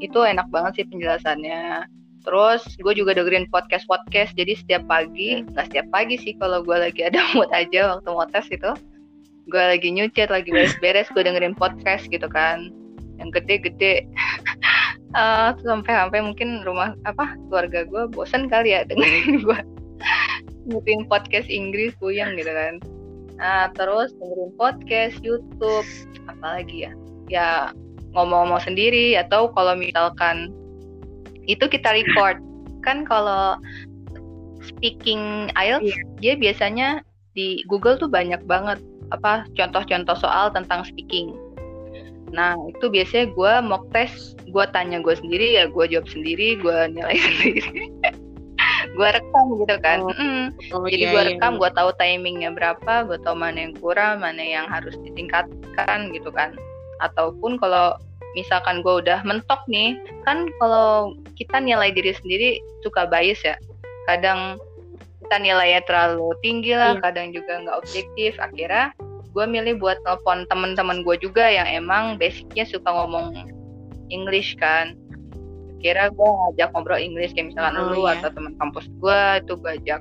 Itu 0.00 0.24
enak 0.24 0.48
banget 0.50 0.82
sih 0.82 0.86
penjelasannya 0.88 1.88
Terus 2.28 2.60
gue 2.76 2.92
juga 2.92 3.16
dengerin 3.16 3.48
podcast-podcast. 3.48 4.36
Jadi 4.36 4.52
setiap 4.58 4.84
pagi, 4.84 5.40
hmm. 5.40 5.56
nggak 5.56 5.66
setiap 5.72 5.86
pagi 5.88 6.20
sih 6.20 6.36
kalau 6.36 6.60
gue 6.60 6.76
lagi 6.76 7.00
ada 7.00 7.24
mood 7.32 7.48
aja 7.56 7.96
waktu 7.96 8.08
mau 8.12 8.28
tes 8.28 8.44
itu. 8.52 8.68
Gue 9.48 9.64
lagi 9.64 9.88
nyucet, 9.88 10.28
lagi 10.28 10.52
beres-beres, 10.52 11.08
gue 11.16 11.24
dengerin 11.24 11.56
podcast 11.56 12.04
gitu 12.12 12.28
kan. 12.28 12.68
Yang 13.16 13.40
gede-gede. 13.40 14.04
uh, 15.16 15.56
sampai-sampai 15.64 16.20
mungkin 16.20 16.60
rumah 16.68 16.92
apa 17.08 17.32
keluarga 17.48 17.88
gue 17.88 18.12
bosan 18.12 18.52
kali 18.52 18.76
ya 18.76 18.84
dengerin 18.84 19.40
gue 19.40 19.58
ngupin 20.68 21.08
podcast 21.08 21.48
Inggris 21.48 21.96
puyeng 21.96 22.36
gitu 22.36 22.52
kan. 22.52 22.76
Nah, 23.40 23.72
terus 23.72 24.12
dengerin 24.20 24.52
podcast, 24.60 25.16
YouTube, 25.24 25.88
apalagi 26.28 26.90
ya? 26.90 26.92
Ya 27.32 27.48
ngomong-ngomong 28.16 28.62
sendiri 28.64 29.16
atau 29.18 29.52
kalau 29.52 29.76
misalkan 29.76 30.52
itu 31.48 31.64
kita 31.68 31.92
record 31.92 32.40
kan 32.84 33.04
kalau 33.08 33.56
speaking 34.64 35.48
IELTS 35.56 35.88
yeah. 35.88 36.02
dia 36.20 36.34
biasanya 36.36 36.88
di 37.32 37.62
Google 37.70 37.96
tuh 37.96 38.10
banyak 38.10 38.42
banget 38.44 38.80
apa 39.14 39.48
contoh-contoh 39.56 40.16
soal 40.20 40.52
tentang 40.52 40.84
speaking. 40.84 41.32
Nah 42.34 42.58
itu 42.68 42.92
biasanya 42.92 43.32
gue 43.32 43.52
mock 43.64 43.88
test, 43.94 44.36
gue 44.50 44.64
tanya 44.74 45.00
gue 45.00 45.14
sendiri 45.16 45.56
ya 45.56 45.64
gue 45.70 45.84
jawab 45.88 46.08
sendiri, 46.10 46.60
gue 46.60 46.76
nilai 46.92 47.16
sendiri. 47.26 47.62
gue 48.98 49.08
rekam 49.14 49.46
gitu 49.62 49.76
kan. 49.80 49.98
Oh. 50.02 50.12
Mm. 50.12 50.46
Oh, 50.74 50.84
Jadi 50.84 51.06
iya, 51.06 51.12
gue 51.14 51.22
iya, 51.22 51.28
rekam, 51.34 51.52
iya. 51.56 51.60
gue 51.62 51.70
tahu 51.72 51.90
timingnya 51.96 52.50
berapa, 52.52 53.06
gue 53.06 53.18
tahu 53.22 53.36
mana 53.38 53.68
yang 53.68 53.74
kurang, 53.78 54.26
mana 54.26 54.42
yang 54.42 54.66
harus 54.66 54.98
ditingkatkan 55.06 56.10
gitu 56.10 56.34
kan. 56.34 56.52
Ataupun 57.00 57.56
kalau 57.60 57.94
misalkan 58.36 58.84
gue 58.84 59.02
udah 59.02 59.24
mentok 59.24 59.64
nih 59.66 59.96
kan 60.22 60.46
kalau 60.60 61.16
kita 61.34 61.58
nilai 61.58 61.90
diri 61.90 62.12
sendiri 62.14 62.48
suka 62.84 63.08
bias 63.08 63.40
ya. 63.42 63.56
Kadang 64.06 64.56
kita 65.24 65.36
nilainya 65.44 65.84
terlalu 65.84 66.32
tinggi 66.40 66.72
lah 66.72 66.96
hmm. 66.96 67.02
kadang 67.04 67.34
juga 67.34 67.60
nggak 67.60 67.78
objektif. 67.78 68.36
Akhirnya 68.40 68.94
gue 69.32 69.44
milih 69.44 69.78
buat 69.78 70.00
telepon 70.02 70.48
teman-teman 70.48 71.04
gue 71.04 71.16
juga 71.20 71.46
yang 71.46 71.68
emang 71.68 72.16
basicnya 72.16 72.64
suka 72.64 72.88
ngomong 72.88 73.48
English 74.08 74.56
kan. 74.56 74.96
Kira 75.78 76.10
gue 76.10 76.26
ngajak 76.26 76.74
ngobrol 76.74 76.98
Inggris 76.98 77.30
kayak 77.30 77.54
misalkan 77.54 77.78
oh, 77.78 77.94
lu 77.94 78.02
iya. 78.02 78.18
atau 78.18 78.34
teman 78.34 78.58
kampus 78.58 78.90
gue 78.98 79.20
itu 79.38 79.52
gue 79.62 79.72
ajak 79.78 80.00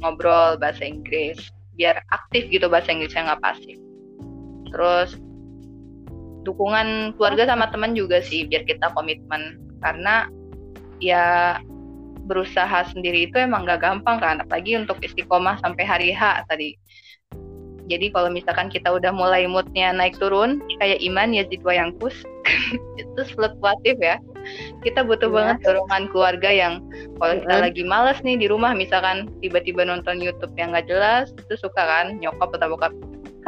ngobrol 0.00 0.56
bahasa 0.56 0.88
Inggris. 0.88 1.36
Biar 1.76 2.00
aktif 2.14 2.48
gitu 2.48 2.70
bahasa 2.70 2.94
Inggrisnya 2.94 3.34
nggak 3.34 3.42
pasif. 3.44 3.76
Terus 4.72 5.20
dukungan 6.46 7.18
keluarga 7.18 7.48
sama 7.50 7.70
teman 7.70 7.94
juga 7.96 8.22
sih 8.22 8.46
biar 8.46 8.66
kita 8.66 8.92
komitmen. 8.94 9.58
Karena 9.82 10.26
ya 10.98 11.56
berusaha 12.28 12.84
sendiri 12.92 13.32
itu 13.32 13.40
emang 13.40 13.64
gak 13.64 13.80
gampang 13.80 14.20
kan 14.20 14.36
apalagi 14.44 14.76
untuk 14.76 15.00
istiqomah 15.00 15.56
sampai 15.64 15.84
hari 15.88 16.10
H 16.12 16.44
tadi. 16.46 16.76
Jadi 17.88 18.12
kalau 18.12 18.28
misalkan 18.28 18.68
kita 18.68 18.92
udah 18.92 19.08
mulai 19.08 19.48
moodnya 19.48 19.96
naik 19.96 20.20
turun 20.20 20.60
kayak 20.76 21.00
iman 21.00 21.32
ya 21.32 21.48
Zidwa 21.48 21.72
yang 21.72 21.96
kus 21.96 22.12
itu 23.00 23.20
fluktuatif 23.32 23.96
ya. 23.96 24.20
Kita 24.84 25.08
butuh 25.08 25.32
ya. 25.32 25.34
banget 25.34 25.56
dorongan 25.64 26.04
keluarga 26.12 26.52
yang 26.52 26.84
kalau 27.16 27.40
kita 27.40 27.56
mm. 27.56 27.64
lagi 27.64 27.82
males 27.88 28.20
nih 28.20 28.36
di 28.36 28.46
rumah 28.52 28.76
misalkan 28.76 29.32
tiba-tiba 29.40 29.88
nonton 29.88 30.20
YouTube 30.20 30.52
yang 30.60 30.76
gak 30.76 30.84
jelas 30.84 31.32
itu 31.32 31.56
suka 31.56 31.80
kan 31.80 32.20
nyokap 32.20 32.52
atau 32.60 32.76
bokap 32.76 32.92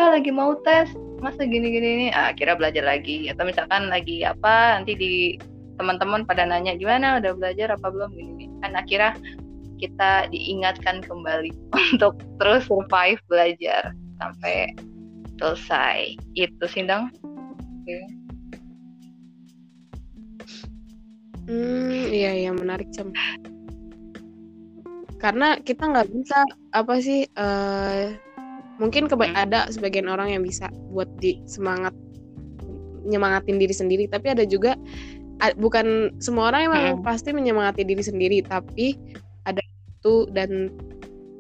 kak 0.00 0.08
lagi 0.16 0.32
mau 0.32 0.56
tes 0.64 0.88
masa 1.20 1.44
gini-gini 1.44 2.08
nih 2.08 2.10
ah, 2.16 2.32
akhirnya 2.32 2.56
belajar 2.56 2.84
lagi. 2.84 3.28
Atau 3.28 3.44
misalkan 3.46 3.92
lagi 3.92 4.24
apa 4.24 4.80
nanti 4.80 4.92
di 4.96 5.12
teman-teman 5.80 6.28
pada 6.28 6.44
nanya 6.44 6.76
gimana 6.76 7.20
udah 7.20 7.32
belajar 7.36 7.72
apa 7.72 7.88
belum? 7.88 8.10
Gini, 8.12 8.32
-gini. 8.36 8.56
kan 8.60 8.72
akhirnya 8.76 9.12
kita 9.80 10.28
diingatkan 10.28 11.00
kembali 11.00 11.50
untuk 11.96 12.20
terus 12.36 12.68
survive 12.68 13.20
belajar 13.32 13.96
sampai 14.20 14.76
selesai. 15.40 16.20
Itu 16.36 16.64
sih 16.68 16.84
dong. 16.84 17.08
Okay. 17.80 18.04
hmm 21.48 22.12
iya 22.12 22.30
iya 22.36 22.50
menarik 22.52 22.92
cem. 22.92 23.10
Karena 25.20 25.58
kita 25.60 25.88
nggak 25.88 26.08
bisa 26.12 26.44
apa 26.72 26.94
sih 27.00 27.28
uh, 27.36 28.14
mungkin 28.80 29.06
keba 29.06 29.28
hmm. 29.28 29.36
ada 29.36 29.68
sebagian 29.68 30.08
orang 30.08 30.32
yang 30.32 30.42
bisa 30.42 30.72
buat 30.90 31.06
di 31.20 31.38
semangat 31.44 31.92
nyemangatin 33.04 33.60
diri 33.60 33.72
sendiri 33.76 34.04
tapi 34.08 34.32
ada 34.32 34.44
juga 34.48 34.76
bukan 35.56 36.16
semua 36.20 36.52
orang 36.52 36.72
emang 36.72 36.82
hmm. 36.96 37.04
pasti 37.04 37.32
menyemangati 37.32 37.84
diri 37.84 38.04
sendiri 38.04 38.40
tapi 38.44 38.96
ada 39.48 39.60
waktu 39.60 40.14
dan 40.36 40.50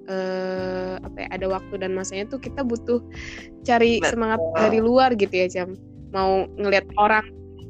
uh, 0.08 0.96
apa 1.04 1.16
ya 1.24 1.28
ada 1.36 1.46
waktu 1.48 1.74
dan 1.80 1.92
masanya 1.92 2.28
tuh 2.28 2.40
kita 2.40 2.64
butuh 2.64 3.00
cari 3.64 4.00
Betul. 4.00 4.08
semangat 4.16 4.40
dari 4.56 4.78
luar 4.80 5.12
gitu 5.16 5.32
ya 5.32 5.48
jam 5.48 5.68
mau 6.12 6.48
ngelihat 6.56 6.88
orang 6.96 7.24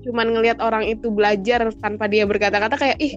cuman 0.06 0.33
ngelihat 0.33 0.59
orang 0.64 0.87
itu 0.87 1.12
belajar 1.12 1.66
tanpa 1.83 2.09
dia 2.09 2.24
berkata-kata 2.24 2.78
kayak 2.78 2.98
ih 3.02 3.14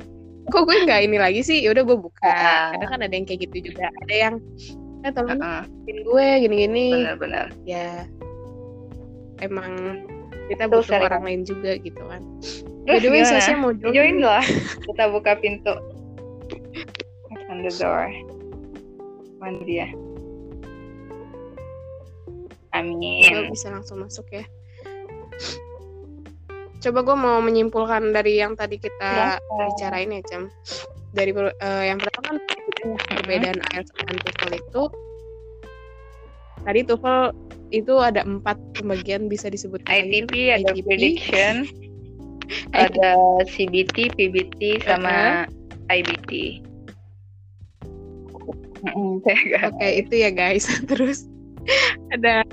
kok 0.52 0.68
gue 0.68 0.76
nggak 0.84 1.08
ini 1.08 1.18
lagi 1.22 1.40
sih 1.40 1.64
yaudah 1.64 1.86
gue 1.88 1.98
buka 1.98 2.28
uh. 2.28 2.76
kadang 2.76 2.90
kan 2.98 3.00
ada 3.08 3.14
yang 3.16 3.26
kayak 3.26 3.48
gitu 3.48 3.72
juga 3.72 3.88
ada 3.88 4.14
yang 4.14 4.36
eh 5.04 5.12
tolong 5.12 5.40
uh 5.40 5.64
-uh. 5.64 5.64
gue 5.88 6.28
gini-gini 6.48 6.96
benar-benar 6.96 7.48
ya 7.68 8.08
emang 9.44 10.04
kita 10.48 10.68
butuh 10.68 11.00
Tuh, 11.00 11.08
orang 11.08 11.24
lain 11.24 11.42
juga 11.48 11.76
gitu 11.80 12.04
kan 12.08 12.24
By 12.84 13.00
the 13.00 13.08
way, 13.08 13.24
Sasha 13.24 13.56
mau 13.56 13.72
join. 13.72 13.96
Join 13.96 14.18
lah. 14.20 14.44
Kita 14.84 15.08
buka 15.08 15.40
pintu. 15.40 15.72
Open 17.32 17.64
the 17.64 17.72
door. 17.80 18.12
Mana 19.40 19.64
dia? 19.64 19.88
Amin. 22.76 23.54
bisa 23.54 23.72
langsung 23.72 24.04
masuk 24.04 24.28
ya. 24.34 24.44
Coba 26.84 27.00
gue 27.08 27.16
mau 27.16 27.40
menyimpulkan 27.40 28.12
dari 28.12 28.44
yang 28.44 28.60
tadi 28.60 28.76
kita 28.76 29.40
ya, 29.40 29.40
bicarain 29.40 30.12
ya, 30.12 30.22
Cem. 30.28 30.52
Dari 31.14 31.30
uh, 31.34 31.84
yang 31.86 32.02
pertama 32.02 32.26
kan 32.26 32.38
perbedaan 33.22 33.60
IELTS 33.74 33.92
dan 33.94 34.18
TOEFL 34.18 34.52
itu 34.58 34.84
tadi 36.66 36.80
TOEFL 36.86 37.22
itu 37.74 37.94
ada 37.98 38.22
empat 38.26 38.58
pembagian 38.78 39.30
bisa 39.30 39.50
disebut 39.50 39.82
ITP 39.90 40.54
ada 40.54 40.74
ITP. 40.74 40.86
prediction 40.86 41.54
ada 42.86 43.18
CBT, 43.50 44.14
PBT 44.18 44.86
sama 44.86 45.10
uh 45.10 45.50
-huh. 45.50 45.94
IBT. 46.02 46.62
Oke 48.92 49.32
okay, 49.32 50.04
itu 50.04 50.14
ya 50.28 50.32
guys. 50.34 50.68
Terus 50.92 51.30
ada 52.12 52.44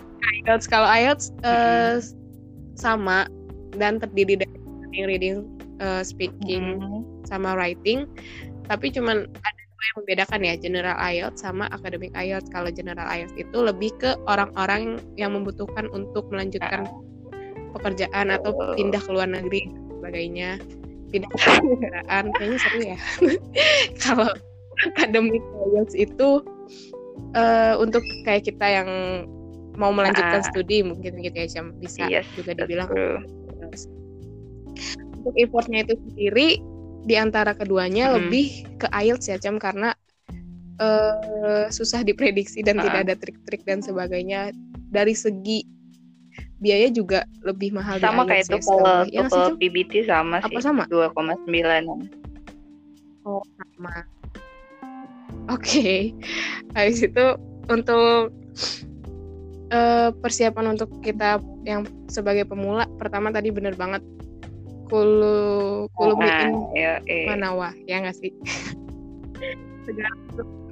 IELTS. 0.47 0.71
Kalau 0.71 0.87
IELTS 0.87 1.35
uh, 1.43 1.99
sama 2.79 3.27
dan 3.75 3.99
terdiri 3.99 4.39
dari 4.39 4.57
reading, 4.95 5.07
reading 5.07 5.37
uh, 5.83 6.03
speaking, 6.07 6.79
mm. 6.79 7.03
sama 7.27 7.59
writing. 7.59 8.07
Tapi 8.71 8.87
cuman 8.95 9.27
ada 9.27 9.63
dua 9.75 9.83
yang 9.83 9.97
membedakan 9.99 10.41
ya, 10.47 10.55
general 10.55 10.97
IELTS 11.03 11.43
sama 11.43 11.67
academic 11.75 12.15
IELTS. 12.15 12.47
Kalau 12.55 12.71
general 12.71 13.11
IELTS 13.11 13.35
itu 13.35 13.59
lebih 13.59 13.91
ke 13.99 14.15
orang-orang 14.31 15.03
yang 15.19 15.35
membutuhkan 15.35 15.91
untuk 15.91 16.31
melanjutkan 16.31 16.87
pekerjaan 17.75 18.31
atau 18.31 18.55
pindah 18.79 19.03
ke 19.03 19.11
luar 19.11 19.27
negeri 19.27 19.67
sebagainya. 19.99 20.63
Pindah 21.11 21.27
ke 21.35 21.39
negaraan 21.67 22.25
kayaknya 22.39 22.59
seru 22.63 22.81
ya. 22.87 22.99
Kalau 24.07 24.31
academic 24.87 25.43
IELTS 25.43 25.99
itu 25.99 26.47
uh, 27.35 27.75
untuk 27.83 28.07
kayak 28.23 28.47
kita 28.47 28.67
yang 28.71 28.89
mau 29.75 29.91
melanjutkan 29.91 30.45
ah. 30.45 30.47
studi 30.47 30.85
mungkin 30.85 31.19
gitu 31.25 31.37
ya 31.37 31.49
jam 31.49 31.73
bisa 31.81 32.05
yes, 32.11 32.29
juga 32.37 32.53
dibilang 32.53 32.91
untuk 35.21 35.35
effortnya 35.41 35.89
itu 35.89 35.95
sendiri 36.05 36.61
di 37.05 37.15
antara 37.17 37.57
keduanya 37.57 38.11
hmm. 38.11 38.15
lebih 38.17 38.47
ke 38.77 38.87
IELTS 38.93 39.33
ya 39.33 39.37
jam 39.41 39.57
karena 39.57 39.97
uh, 40.81 41.67
susah 41.73 42.05
diprediksi 42.05 42.61
dan 42.65 42.81
uh. 42.81 42.85
tidak 42.85 43.01
ada 43.09 43.15
trik-trik 43.17 43.63
dan 43.65 43.81
sebagainya 43.81 44.53
dari 44.91 45.15
segi 45.17 45.65
biaya 46.61 46.93
juga 46.93 47.25
lebih 47.41 47.73
mahal 47.73 47.97
sama 47.99 48.29
kayak 48.29 48.45
itu 48.53 48.61
kalau 48.69 49.09
ya, 49.09 49.25
PBT 49.57 50.05
sama 50.05 50.45
Apa 50.45 50.61
sih 50.61 50.61
sama 50.61 50.85
2,9 50.93 51.49
oh 53.25 53.43
sama 53.57 54.05
Oke, 55.51 55.67
okay. 55.67 56.01
habis 56.79 57.03
itu 57.03 57.27
untuk 57.67 58.31
uh, 59.75 60.09
persiapan 60.23 60.79
untuk 60.79 60.91
kita 61.03 61.43
yang 61.67 61.87
sebagai 62.07 62.47
pemula, 62.47 62.87
pertama 62.99 63.35
tadi 63.35 63.51
bener 63.51 63.75
banget 63.75 64.05
kulu 64.91 65.87
kulu 65.95 66.15
ah, 66.19 66.51
iya, 66.75 66.99
iya. 67.07 67.31
manawa 67.31 67.71
ya 67.87 68.03
nggak 68.03 68.19
sih? 68.19 68.35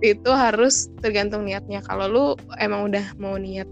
itu 0.03 0.31
harus 0.31 0.91
tergantung 1.03 1.47
niatnya. 1.47 1.83
Kalau 1.87 2.07
lu 2.07 2.25
emang 2.59 2.91
udah 2.93 3.03
mau 3.19 3.39
niat 3.39 3.67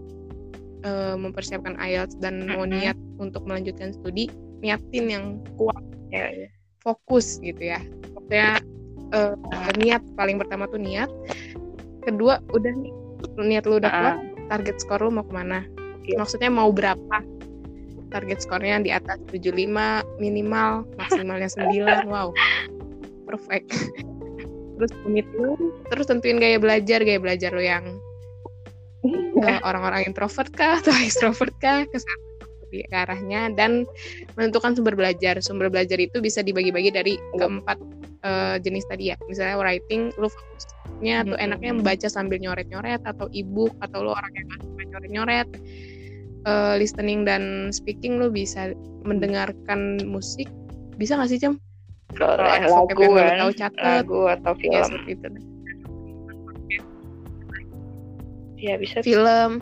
uh, 0.87 1.15
mempersiapkan 1.19 1.79
IELTS 1.79 2.19
dan 2.23 2.47
mau 2.47 2.67
niat 2.67 2.99
untuk 3.19 3.47
melanjutkan 3.47 3.95
studi, 3.95 4.31
niatin 4.63 5.07
yang 5.07 5.25
kuat, 5.55 5.83
ya, 6.11 6.31
ya. 6.31 6.49
fokus 6.83 7.39
gitu 7.43 7.75
ya. 7.75 7.79
Maksudnya 8.15 8.59
uh, 9.15 9.35
niat 9.79 10.03
paling 10.19 10.41
pertama 10.41 10.67
tuh 10.67 10.81
niat 10.81 11.11
kedua 12.07 12.39
udah 12.55 12.73
nih 12.73 12.95
niat 13.39 13.67
lu 13.67 13.83
udah 13.83 13.91
kuat 13.91 14.17
target 14.51 14.77
skor 14.79 15.03
lu 15.03 15.11
mau 15.11 15.27
ke 15.27 15.35
mana 15.35 15.67
yeah. 16.07 16.19
maksudnya 16.19 16.51
mau 16.51 16.71
berapa 16.71 17.19
target 18.11 18.39
skornya 18.43 18.81
di 18.83 18.91
atas 18.95 19.19
75 19.33 19.53
minimal 20.23 20.87
maksimalnya 20.97 21.51
9 21.51 22.07
wow 22.13 22.31
perfect 23.27 23.73
terus 24.77 24.93
komitmen 25.03 25.57
terus 25.89 26.07
tentuin 26.07 26.39
gaya 26.39 26.61
belajar 26.61 27.01
gaya 27.03 27.19
belajar 27.19 27.51
lu 27.51 27.65
yang 27.65 27.85
uh, 29.43 29.61
orang-orang 29.65 30.07
introvert 30.07 30.51
kah 30.53 30.81
atau 30.81 30.93
extrovert 31.07 31.55
kah 31.63 31.85
ke 31.87 31.99
arahnya 32.93 33.49
dan 33.55 33.87
menentukan 34.35 34.77
sumber 34.77 34.99
belajar. 34.99 35.39
Sumber 35.41 35.73
belajar 35.73 35.97
itu 35.97 36.19
bisa 36.21 36.43
dibagi-bagi 36.43 36.91
dari 36.93 37.15
keempat 37.39 37.79
uh, 38.27 38.57
jenis 38.61 38.85
tadi 38.91 39.15
ya. 39.15 39.17
Misalnya 39.31 39.57
writing, 39.57 40.13
lu 40.21 40.29
fokusnya 40.29 41.25
tuh 41.25 41.39
enaknya 41.39 41.73
membaca 41.73 42.09
sambil 42.11 42.37
nyoret-nyoret 42.43 43.01
atau 43.07 43.31
ebook 43.33 43.73
atau 43.81 44.05
lu 44.05 44.13
orang 44.13 44.33
yang 44.35 44.49
nyoret-nyoret. 44.93 45.49
Uh, 46.47 46.79
listening 46.79 47.27
dan 47.27 47.75
speaking 47.75 48.23
lu 48.23 48.31
bisa 48.31 48.71
mendengarkan 49.03 49.99
musik. 50.07 50.47
Bisa 50.95 51.19
gak 51.19 51.27
sih, 51.27 51.43
Cem? 51.43 51.59
Kalau 52.15 52.39
lagu 52.39 52.95
kan, 53.19 53.35
tahu 53.43 53.53
catat, 53.59 54.07
lagu 54.07 54.31
atau 54.31 54.53
film. 54.55 54.91
Ya, 54.95 55.03
gitu. 55.11 55.29
Ya, 58.57 58.75
bisa. 58.79 59.03
Film. 59.03 59.59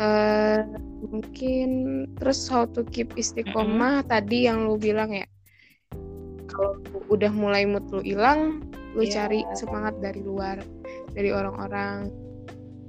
Uh, 0.00 0.64
mungkin 1.06 1.68
terus 2.18 2.50
how 2.50 2.66
to 2.66 2.82
keep 2.90 3.14
istiqomah 3.14 4.02
mm-hmm. 4.02 4.10
tadi 4.10 4.38
yang 4.50 4.66
lu 4.66 4.74
bilang 4.74 5.14
ya 5.14 5.26
kalau 6.50 6.78
udah 7.06 7.30
mulai 7.30 7.62
mood 7.68 7.86
lu 7.94 8.02
hilang 8.02 8.62
lu 8.98 9.06
yeah. 9.06 9.14
cari 9.22 9.40
semangat 9.54 9.94
dari 10.02 10.20
luar 10.22 10.58
dari 11.14 11.30
orang-orang 11.30 12.10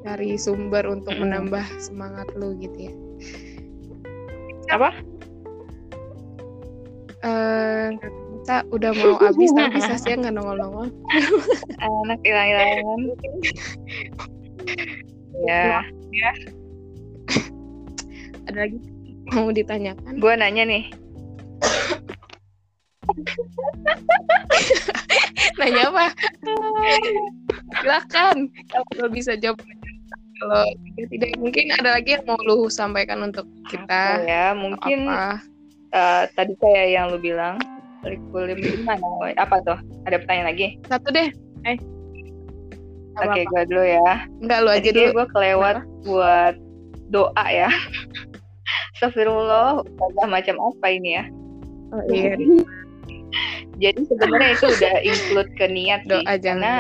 cari 0.04 0.40
sumber 0.40 0.88
untuk 0.88 1.14
mm-hmm. 1.16 1.28
menambah 1.28 1.66
semangat 1.80 2.28
lu 2.40 2.56
gitu 2.60 2.90
ya. 2.90 2.94
Apa? 4.72 4.90
Uh, 7.20 7.92
kita 8.00 8.64
udah 8.72 8.92
mau 8.96 9.20
habis 9.20 9.52
tapi 9.52 9.80
sasnya 9.88 10.16
nggak 10.24 10.34
nongol-nongol. 10.40 10.88
Anak 11.84 12.20
hilang-hilangan. 12.24 13.00
Ya. 15.44 15.84
Ya. 16.16 16.32
Ada 18.50 18.66
lagi 18.66 18.80
mau 19.36 19.52
ditanyakan? 19.54 20.18
Gue 20.18 20.34
nanya 20.34 20.64
nih. 20.66 20.84
Nanya 25.60 25.92
apa? 25.92 26.06
Silakan. 27.84 28.38
Kalau 28.96 29.10
bisa 29.12 29.36
jawab 29.36 29.60
kalau 30.40 30.64
tidak 30.96 31.08
tidak. 31.12 31.30
Mungkin 31.38 31.66
ada 31.76 31.90
lagi 32.00 32.10
yang 32.18 32.24
mau 32.26 32.40
lu 32.42 32.72
sampaikan 32.72 33.20
untuk 33.22 33.46
kita? 33.68 34.24
Apa 34.24 34.26
ya 34.26 34.46
mungkin 34.56 35.08
apa? 35.08 35.44
Uh, 35.90 36.24
tadi 36.38 36.54
kayak 36.62 36.88
yang 36.94 37.06
lu 37.12 37.18
bilang 37.20 37.60
kurikulum 38.02 38.58
gimana? 38.60 39.08
Apa 39.36 39.60
tuh? 39.64 39.80
Ada 40.08 40.24
pertanyaan 40.24 40.50
lagi? 40.56 40.68
Satu 40.88 41.12
deh. 41.12 41.30
Eh. 41.68 41.78
Oke 43.20 43.44
okay, 43.44 43.44
gue 43.44 43.64
dulu 43.68 43.84
ya. 43.84 44.12
Enggak 44.40 44.60
lu 44.64 44.70
aja 44.72 44.90
dulu. 44.96 45.10
gue 45.12 45.28
kelewat 45.36 45.76
Kenapa? 45.84 46.04
buat 46.08 46.56
doa 47.12 47.46
ya. 47.52 47.70
Astagfirullah, 48.96 49.84
udah 49.84 50.28
macam 50.28 50.56
apa 50.60 50.88
ini 50.92 51.20
ya? 51.20 51.24
Oh 51.92 52.04
iya. 52.12 52.36
Jadi 53.84 54.02
sebenarnya 54.12 54.50
itu 54.60 54.66
udah 54.68 54.96
include 55.08 55.52
ke 55.56 55.66
niat 55.72 56.02
sih, 56.04 56.12
Doa 56.12 56.36
karena 56.36 56.74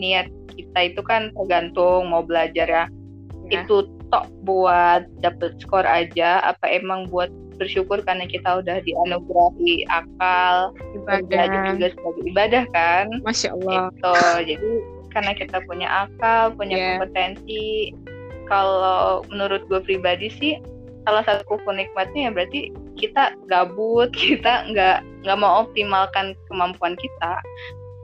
niat 0.00 0.26
kita 0.56 0.78
itu 0.88 1.00
kan 1.04 1.28
tergantung 1.36 2.08
mau 2.08 2.24
belajar 2.24 2.64
ya. 2.64 2.84
Ya. 3.50 3.64
Itu 3.64 3.90
tok 4.10 4.30
buat 4.46 5.06
dapet 5.20 5.58
skor 5.58 5.86
aja, 5.86 6.42
apa 6.42 6.66
emang 6.70 7.10
buat 7.10 7.30
bersyukur 7.56 8.04
karena 8.04 8.28
kita 8.28 8.60
udah 8.60 8.84
dianugerahi 8.84 9.88
akal, 9.88 10.76
ibadah 10.92 11.44
juga 11.72 11.86
sebagai 11.96 12.24
ibadah 12.28 12.64
kan? 12.70 13.06
Masya 13.24 13.56
Allah. 13.56 13.88
Itu 13.96 14.12
jadi 14.44 14.70
karena 15.16 15.32
kita 15.32 15.58
punya 15.64 15.88
akal, 15.88 16.52
punya 16.52 16.76
yeah. 16.76 16.88
kompetensi. 17.00 17.96
Kalau 18.46 19.26
menurut 19.32 19.66
gue 19.66 19.80
pribadi 19.82 20.30
sih 20.30 20.54
salah 21.06 21.22
satu 21.22 21.46
kufur 21.46 21.70
nikmatnya 21.70 22.28
ya 22.28 22.30
berarti 22.34 22.74
kita 22.98 23.38
gabut 23.46 24.10
kita 24.18 24.66
nggak 24.74 25.06
nggak 25.22 25.38
mau 25.38 25.62
optimalkan 25.62 26.34
kemampuan 26.50 26.98
kita 26.98 27.38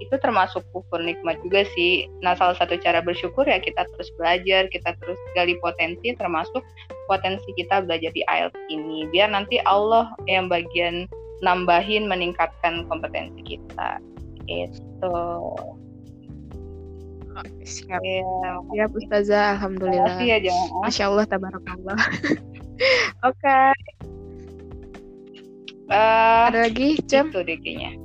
itu 0.02 0.14
termasuk 0.18 0.66
kufur 0.74 0.98
nikmat 0.98 1.38
juga 1.46 1.62
sih. 1.72 2.10
Nah, 2.20 2.34
salah 2.34 2.58
satu 2.58 2.74
cara 2.78 2.98
bersyukur 2.98 3.46
ya 3.46 3.62
kita 3.62 3.86
terus 3.94 4.10
belajar, 4.18 4.66
kita 4.68 4.94
terus 4.98 5.18
gali 5.38 5.54
potensi, 5.62 6.12
termasuk 6.18 6.62
potensi 7.06 7.46
kita 7.54 7.86
belajar 7.86 8.10
di 8.10 8.22
IELTS 8.26 8.58
ini. 8.68 9.06
Biar 9.14 9.30
nanti 9.30 9.62
Allah 9.62 10.10
yang 10.26 10.50
bagian 10.50 11.06
nambahin, 11.42 12.06
meningkatkan 12.10 12.86
kompetensi 12.90 13.40
kita. 13.46 14.02
Itu. 14.50 15.18
Siap. 17.62 18.00
Ya, 18.04 18.26
ya 18.76 18.84
Ustazah. 18.90 19.56
Alhamdulillah. 19.56 20.18
Makasih 20.18 20.26
ya, 20.28 20.38
jangan. 20.44 20.68
Masya 20.84 21.04
Allah, 21.08 21.24
tabarakallah. 21.30 21.98
Oke. 23.28 23.40
Okay. 23.40 23.72
Uh, 25.88 25.96
eh, 25.96 26.40
ada 26.48 26.58
lagi, 26.68 26.88
Cem? 27.04 27.28
Itu 27.32 27.44
deh 27.44 27.58
kayaknya. 27.60 28.01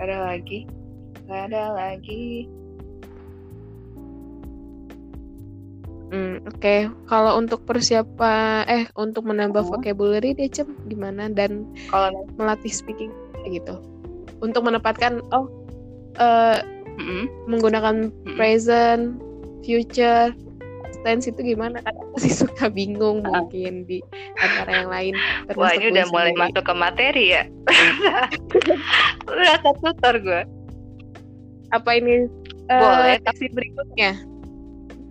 Ada 0.00 0.16
lagi. 0.32 0.64
Gak 1.28 1.52
ada 1.52 1.76
lagi. 1.76 2.48
Hmm, 6.10 6.42
Oke, 6.42 6.58
okay. 6.58 6.80
kalau 7.06 7.38
untuk 7.38 7.62
persiapan 7.70 8.66
eh 8.66 8.84
untuk 8.98 9.22
menambah 9.30 9.62
Hmm. 9.62 9.70
vocabulary 9.70 10.34
dia 10.34 10.50
cem 10.50 10.66
gimana 10.90 11.30
dan 11.30 11.70
Kalau 11.86 12.26
melatih 12.34 12.72
speaking 12.74 13.14
gitu. 13.46 13.78
Untuk 14.42 14.66
menempatkan 14.66 15.22
oh 15.30 15.46
eh 16.18 16.58
Mm-mm. 16.98 17.30
menggunakan 17.46 18.10
Mm-mm. 18.10 18.34
present, 18.34 19.22
future, 19.62 20.34
tense 21.00 21.28
itu 21.28 21.40
gimana? 21.42 21.80
Kan 21.80 21.94
aku 21.94 22.16
sih 22.18 22.34
suka 22.34 22.68
bingung 22.68 23.22
Ah. 23.22 23.40
mungkin 23.40 23.84
di 23.84 23.98
antara 24.36 24.70
yang 24.76 24.88
lain. 24.88 25.14
Wah 25.14 25.72
termasuk 25.72 25.76
ini 25.76 25.86
udah 25.90 26.04
mulai 26.08 26.24
sendiri. 26.28 26.42
masuk 26.42 26.62
ke 26.62 26.74
materi 26.74 27.24
ya. 27.30 27.42
udah 29.30 29.56
tutor 29.62 30.14
gue. 30.18 30.42
Apa 31.70 31.90
ini? 31.94 32.26
eh, 32.66 32.78
Boleh. 32.78 33.18
taksi 33.20 33.46
berikutnya. 33.48 34.12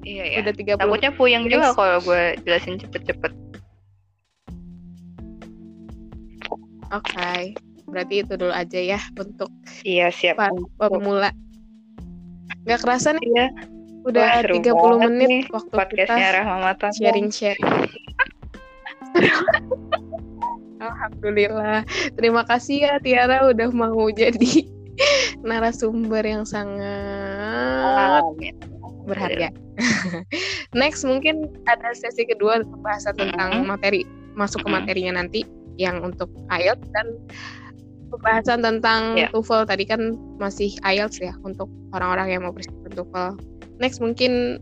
Iya 0.02 0.24
ya. 0.26 0.38
Udah 0.42 0.54
30 0.54 0.80
Takutnya 0.80 1.12
puyeng 1.12 1.44
juga 1.46 1.70
Yes. 1.70 1.76
kalau 1.76 1.98
gue 2.00 2.24
jelasin 2.44 2.80
cepet-cepet. 2.80 3.32
Oke. 6.90 7.54
Berarti 7.86 8.22
itu 8.22 8.34
dulu 8.36 8.54
aja 8.54 8.80
ya 8.80 9.00
untuk 9.14 9.50
Iya 9.82 10.10
siap. 10.10 10.38
pemula. 10.78 11.34
Gak 12.64 12.80
kerasa 12.82 13.12
nih 13.12 13.26
Iya. 13.26 13.46
Udah 14.08 14.24
Wah, 14.24 14.42
seru 14.44 14.56
30 14.64 14.70
banget 14.70 15.10
menit 15.12 15.28
nih 15.30 15.44
waktu 15.52 15.74
Podcastnya 15.76 16.32
kita 16.76 16.88
sharing-sharing. 16.96 17.68
Alhamdulillah. 20.80 21.84
Terima 22.16 22.48
kasih 22.48 22.88
ya 22.88 22.94
Tiara 23.04 23.52
udah 23.52 23.68
mau 23.76 24.08
jadi 24.12 24.64
narasumber 25.48 26.24
yang 26.24 26.48
sangat 26.48 28.24
Amin. 28.24 28.56
berharga. 29.04 29.52
Next 30.80 31.04
mungkin 31.04 31.52
ada 31.68 31.92
sesi 31.96 32.24
kedua 32.28 32.64
pembahasan 32.64 33.16
tentang 33.20 33.68
materi 33.68 34.08
masuk 34.36 34.64
ke 34.64 34.70
materinya 34.72 35.20
nanti 35.20 35.44
yang 35.80 36.04
untuk 36.04 36.32
IELTS 36.52 36.88
dan 36.96 37.08
pembahasan 38.12 38.60
tentang 38.64 39.16
Ya. 39.16 39.28
TOEFL 39.32 39.64
tadi 39.68 39.84
kan 39.88 40.16
masih 40.40 40.76
IELTS 40.84 41.20
ya 41.24 41.36
untuk 41.44 41.68
orang-orang 41.96 42.28
yang 42.36 42.42
mau 42.48 42.52
persiapan 42.56 42.92
TOEFL. 42.96 43.32
Next 43.80 44.00
mungkin 44.00 44.60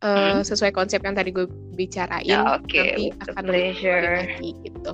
eh, 0.00 0.38
sesuai 0.40 0.70
konsep 0.70 1.00
yang 1.00 1.16
tadi 1.16 1.32
gue 1.32 1.48
bicarain 1.72 2.22
Ya, 2.22 2.44
oke. 2.54 2.68
nanti 2.68 3.10
With 3.10 3.18
the 3.18 3.32
akan 3.32 3.44
pleasure. 3.46 4.02
lagi 4.20 4.50
gitu. 4.62 4.92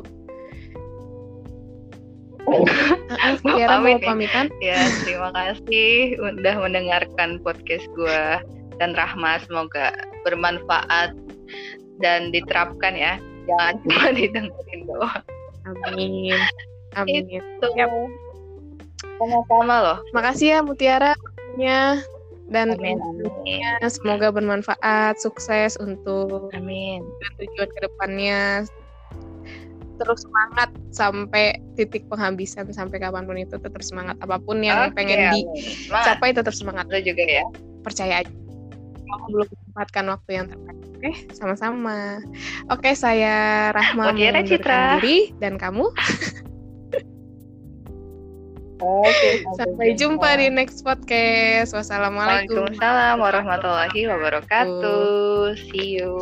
Mau 2.43 3.55
Tiara 3.55 3.79
mau 3.79 3.87
nih. 3.87 4.03
pamitan? 4.03 4.47
Ya, 4.59 4.77
terima 5.05 5.31
kasih 5.31 6.19
udah 6.19 6.55
mendengarkan 6.59 7.39
podcast 7.41 7.87
gue 7.95 8.23
dan 8.77 8.93
Rahma 8.93 9.39
semoga 9.47 9.95
bermanfaat 10.23 11.15
dan 11.99 12.31
diterapkan 12.31 12.95
ya. 12.95 13.15
Jangan 13.47 13.75
cuma 13.83 14.07
didengerin 14.19 14.81
doang. 14.87 15.23
Amin. 15.87 16.35
Amin. 16.95 17.23
Itu. 17.31 17.67
Yap. 17.79 17.91
Sama-sama 19.19 19.75
loh. 19.81 19.99
Makasih 20.11 20.49
ya 20.51 20.61
Mutiara 20.61 21.15
waktunya 21.15 22.03
dan 22.53 22.77
Amin. 22.77 23.01
Amin. 23.01 23.61
Semoga 23.89 24.29
bermanfaat, 24.31 25.19
sukses 25.19 25.75
untuk 25.81 26.53
Amin. 26.53 27.01
tujuan 27.41 27.69
ke 27.69 27.81
depannya. 27.83 28.69
Terus 29.97 30.25
semangat 30.27 30.69
sampai 30.91 31.57
titik 31.79 32.05
penghabisan 32.11 32.67
sampai 32.71 32.99
kapan 32.99 33.23
pun 33.25 33.39
itu 33.39 33.55
tetap 33.55 33.81
semangat 33.81 34.19
apa 34.21 34.37
pun 34.37 34.59
yang 34.61 34.91
Oke, 34.91 34.99
pengen 34.99 35.31
amin. 35.31 35.47
Dicapai 35.89 36.35
tetap 36.35 36.53
semangat 36.53 36.91
Lu 36.91 36.99
juga 37.01 37.23
ya. 37.23 37.45
percaya 37.81 38.21
aja. 38.21 38.33
Kamu 39.03 39.27
belum 39.31 39.47
menyempatkan 39.47 40.05
waktu 40.09 40.31
yang 40.33 40.47
terbaik. 40.49 40.79
Oke, 41.03 41.11
sama-sama. 41.35 42.23
Oke, 42.71 42.95
saya 42.95 43.69
Rahma 43.75 44.15
Citra. 44.47 45.03
diri 45.03 45.35
dan 45.43 45.59
kamu 45.59 45.91
Oke. 48.83 49.47
sampai 49.55 49.95
jumpa 49.95 50.35
di 50.35 50.51
next 50.51 50.83
podcast. 50.83 51.71
Wassalamualaikum. 51.71 52.67
Waalaikumsalam 52.67 53.17
warahmatullahi 53.23 54.01
wabarakatuh. 54.11 55.55
See 55.71 56.03
you. 56.03 56.19